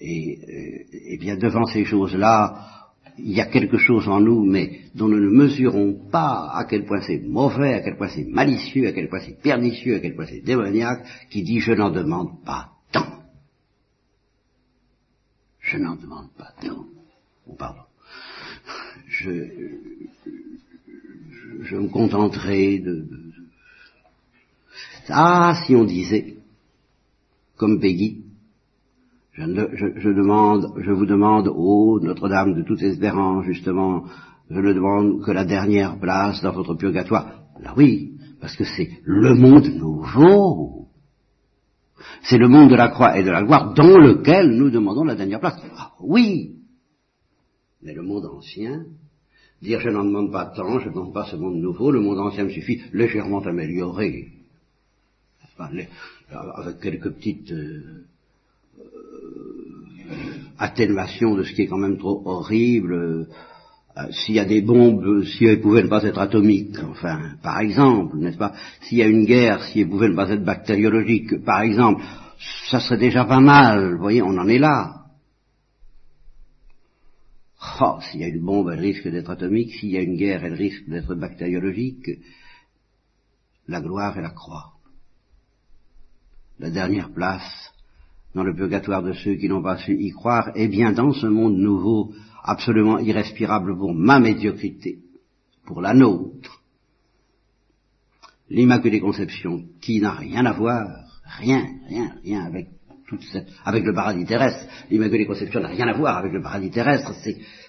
Et, 0.00 1.18
bien 1.20 1.36
devant 1.36 1.66
ces 1.66 1.84
choses-là, 1.84 2.86
il 3.18 3.32
y 3.32 3.40
a 3.40 3.46
quelque 3.46 3.76
chose 3.76 4.08
en 4.08 4.20
nous, 4.20 4.44
mais 4.44 4.80
dont 4.94 5.08
nous 5.08 5.20
ne 5.20 5.28
mesurons 5.28 6.08
pas 6.10 6.50
à 6.54 6.64
quel 6.64 6.86
point 6.86 7.02
c'est 7.02 7.18
mauvais, 7.18 7.74
à 7.74 7.80
quel 7.80 7.98
point 7.98 8.08
c'est 8.08 8.24
malicieux, 8.24 8.88
à 8.88 8.92
quel 8.92 9.10
point 9.10 9.20
c'est 9.20 9.38
pernicieux, 9.42 9.96
à 9.96 10.00
quel 10.00 10.14
point 10.14 10.26
c'est 10.26 10.40
démoniaque, 10.40 11.04
qui 11.28 11.42
dit 11.42 11.60
je 11.60 11.72
n'en 11.72 11.90
demande 11.90 12.42
pas 12.46 12.70
tant. 12.92 13.06
Je 15.58 15.76
n'en 15.76 15.96
demande 15.96 16.30
pas 16.38 16.52
tant. 16.62 16.86
Oh, 17.46 17.54
pardon. 17.58 17.82
Je, 19.06 19.48
je, 21.62 21.76
me 21.76 21.88
contenterai 21.88 22.78
de, 22.78 23.06
Ah, 25.08 25.62
si 25.66 25.74
on 25.74 25.84
disait, 25.84 26.36
comme 27.56 27.80
Peggy, 27.80 28.24
je, 29.32 30.12
demande, 30.12 30.72
je 30.78 30.90
vous 30.90 31.06
demande, 31.06 31.48
ô 31.48 31.98
Notre-Dame 32.00 32.54
de 32.54 32.62
toute 32.62 32.82
espérance, 32.82 33.44
justement, 33.44 34.04
je 34.50 34.60
ne 34.60 34.72
demande 34.72 35.22
que 35.24 35.30
la 35.30 35.44
dernière 35.44 35.98
place 35.98 36.42
dans 36.42 36.52
votre 36.52 36.74
purgatoire. 36.74 37.40
Là 37.62 37.72
oui, 37.76 38.14
parce 38.40 38.56
que 38.56 38.64
c'est 38.64 38.90
le 39.04 39.34
monde 39.34 39.66
nouveau. 39.66 40.88
C'est 42.22 42.38
le 42.38 42.48
monde 42.48 42.70
de 42.70 42.76
la 42.76 42.88
croix 42.88 43.18
et 43.18 43.22
de 43.22 43.30
la 43.30 43.42
gloire 43.42 43.72
dans 43.74 43.98
lequel 43.98 44.50
nous 44.50 44.70
demandons 44.70 45.04
la 45.04 45.14
dernière 45.14 45.40
place. 45.40 45.60
Ah, 45.76 45.92
oui. 46.00 46.56
Mais 47.82 47.94
le 47.94 48.02
monde 48.02 48.26
ancien, 48.26 48.84
dire 49.62 49.80
je 49.80 49.90
n'en 49.90 50.04
demande 50.04 50.32
pas 50.32 50.46
tant, 50.46 50.78
je 50.80 50.88
ne 50.88 50.94
demande 50.94 51.12
pas 51.12 51.26
ce 51.30 51.36
monde 51.36 51.56
nouveau, 51.56 51.90
le 51.90 52.00
monde 52.00 52.18
ancien 52.18 52.44
me 52.44 52.50
suffit 52.50 52.82
légèrement 52.92 53.40
amélioré. 53.40 54.28
Avec 55.58 56.80
quelques 56.80 57.10
petites 57.10 57.52
euh, 57.52 58.06
atténuation 60.58 61.34
de 61.34 61.42
ce 61.42 61.52
qui 61.52 61.62
est 61.62 61.66
quand 61.66 61.78
même 61.78 61.98
trop 61.98 62.22
horrible. 62.24 62.94
Euh, 62.94 63.24
s'il 64.12 64.36
y 64.36 64.38
a 64.38 64.44
des 64.44 64.62
bombes, 64.62 65.24
si 65.24 65.44
elles 65.44 65.60
pouvaient 65.60 65.82
ne 65.82 65.88
pas 65.88 66.04
être 66.04 66.18
atomiques, 66.18 66.78
enfin, 66.90 67.32
par 67.42 67.58
exemple, 67.60 68.16
n'est-ce 68.16 68.38
pas? 68.38 68.54
S'il 68.82 68.98
y 68.98 69.02
a 69.02 69.06
une 69.06 69.26
guerre, 69.26 69.62
si 69.64 69.80
elles 69.80 69.88
pouvaient 69.88 70.08
ne 70.08 70.16
pas 70.16 70.30
être 70.30 70.44
bactériologiques, 70.44 71.44
par 71.44 71.60
exemple, 71.60 72.02
ça 72.70 72.80
serait 72.80 72.98
déjà 72.98 73.24
pas 73.24 73.40
mal. 73.40 73.94
Vous 73.94 74.00
voyez, 74.00 74.22
on 74.22 74.38
en 74.38 74.48
est 74.48 74.58
là. 74.58 74.99
Oh, 77.80 77.98
s'il 78.00 78.20
y 78.20 78.24
a 78.24 78.28
une 78.28 78.44
bombe, 78.44 78.70
elle 78.70 78.80
risque 78.80 79.08
d'être 79.08 79.30
atomique. 79.30 79.72
S'il 79.74 79.90
y 79.90 79.98
a 79.98 80.02
une 80.02 80.16
guerre, 80.16 80.44
elle 80.44 80.54
risque 80.54 80.88
d'être 80.88 81.14
bactériologique. 81.14 82.10
La 83.68 83.80
gloire 83.80 84.16
et 84.18 84.22
la 84.22 84.30
croix. 84.30 84.72
La 86.58 86.70
dernière 86.70 87.12
place 87.12 87.72
dans 88.34 88.44
le 88.44 88.54
purgatoire 88.54 89.02
de 89.02 89.12
ceux 89.12 89.34
qui 89.34 89.48
n'ont 89.48 89.62
pas 89.62 89.78
su 89.78 89.96
y 89.98 90.10
croire, 90.10 90.50
et 90.54 90.68
bien 90.68 90.92
dans 90.92 91.12
ce 91.12 91.26
monde 91.26 91.56
nouveau, 91.56 92.12
absolument 92.42 92.98
irrespirable 92.98 93.76
pour 93.76 93.92
ma 93.92 94.20
médiocrité, 94.20 95.00
pour 95.66 95.80
la 95.80 95.94
nôtre, 95.94 96.62
l'Immaculée 98.48 99.00
Conception, 99.00 99.64
qui 99.80 100.00
n'a 100.00 100.12
rien 100.12 100.46
à 100.46 100.52
voir, 100.52 100.86
rien, 101.38 101.66
rien, 101.88 102.14
rien 102.22 102.44
avec 102.44 102.68
avec 103.64 103.84
le 103.84 103.92
paradis 103.92 104.24
terrestre. 104.24 104.66
L'Immaculée 104.90 105.26
Conception 105.26 105.60
n'a 105.60 105.68
rien 105.68 105.88
à 105.88 105.92
voir 105.92 106.18
avec 106.18 106.32
le 106.32 106.42
paradis 106.42 106.70
terrestre, 106.70 107.12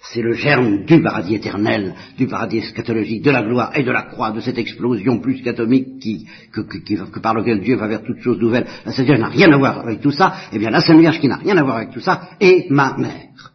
c'est 0.01 0.21
le 0.21 0.33
germe 0.33 0.85
du 0.85 1.01
paradis 1.01 1.35
éternel, 1.35 1.95
du 2.17 2.27
paradis 2.27 2.59
eschatologique, 2.59 3.23
de 3.23 3.31
la 3.31 3.43
gloire 3.43 3.71
et 3.75 3.83
de 3.83 3.91
la 3.91 4.03
croix, 4.03 4.31
de 4.31 4.39
cette 4.39 4.57
explosion 4.57 5.19
plus 5.19 5.41
qu'atomique 5.41 5.99
qui, 5.99 6.27
que, 6.51 7.19
par 7.19 7.33
lequel 7.33 7.61
Dieu 7.61 7.75
va 7.75 7.87
vers 7.87 8.03
toutes 8.03 8.19
choses 8.19 8.39
nouvelles. 8.39 8.67
La 8.85 8.91
Sainte 8.91 9.05
Vierge 9.05 9.19
n'a 9.19 9.29
rien 9.29 9.51
à 9.51 9.57
voir 9.57 9.79
avec 9.79 10.01
tout 10.01 10.11
ça, 10.11 10.33
et 10.51 10.55
eh 10.55 10.59
bien 10.59 10.69
la 10.69 10.81
Sainte 10.81 10.99
Vierge 10.99 11.19
qui 11.19 11.27
n'a 11.27 11.37
rien 11.37 11.57
à 11.57 11.63
voir 11.63 11.77
avec 11.77 11.91
tout 11.91 11.99
ça 11.99 12.29
est 12.39 12.69
ma 12.69 12.97
mère. 12.97 13.53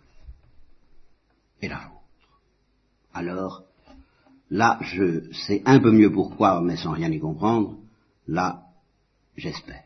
Et 1.62 1.68
la 1.68 1.76
vôtre. 1.76 1.96
Alors, 3.14 3.62
là, 4.50 4.78
je 4.82 5.32
sais 5.32 5.62
un 5.64 5.80
peu 5.80 5.90
mieux 5.90 6.12
pourquoi, 6.12 6.60
mais 6.62 6.76
sans 6.76 6.92
rien 6.92 7.10
y 7.10 7.18
comprendre, 7.18 7.76
là, 8.26 8.62
j'espère. 9.36 9.85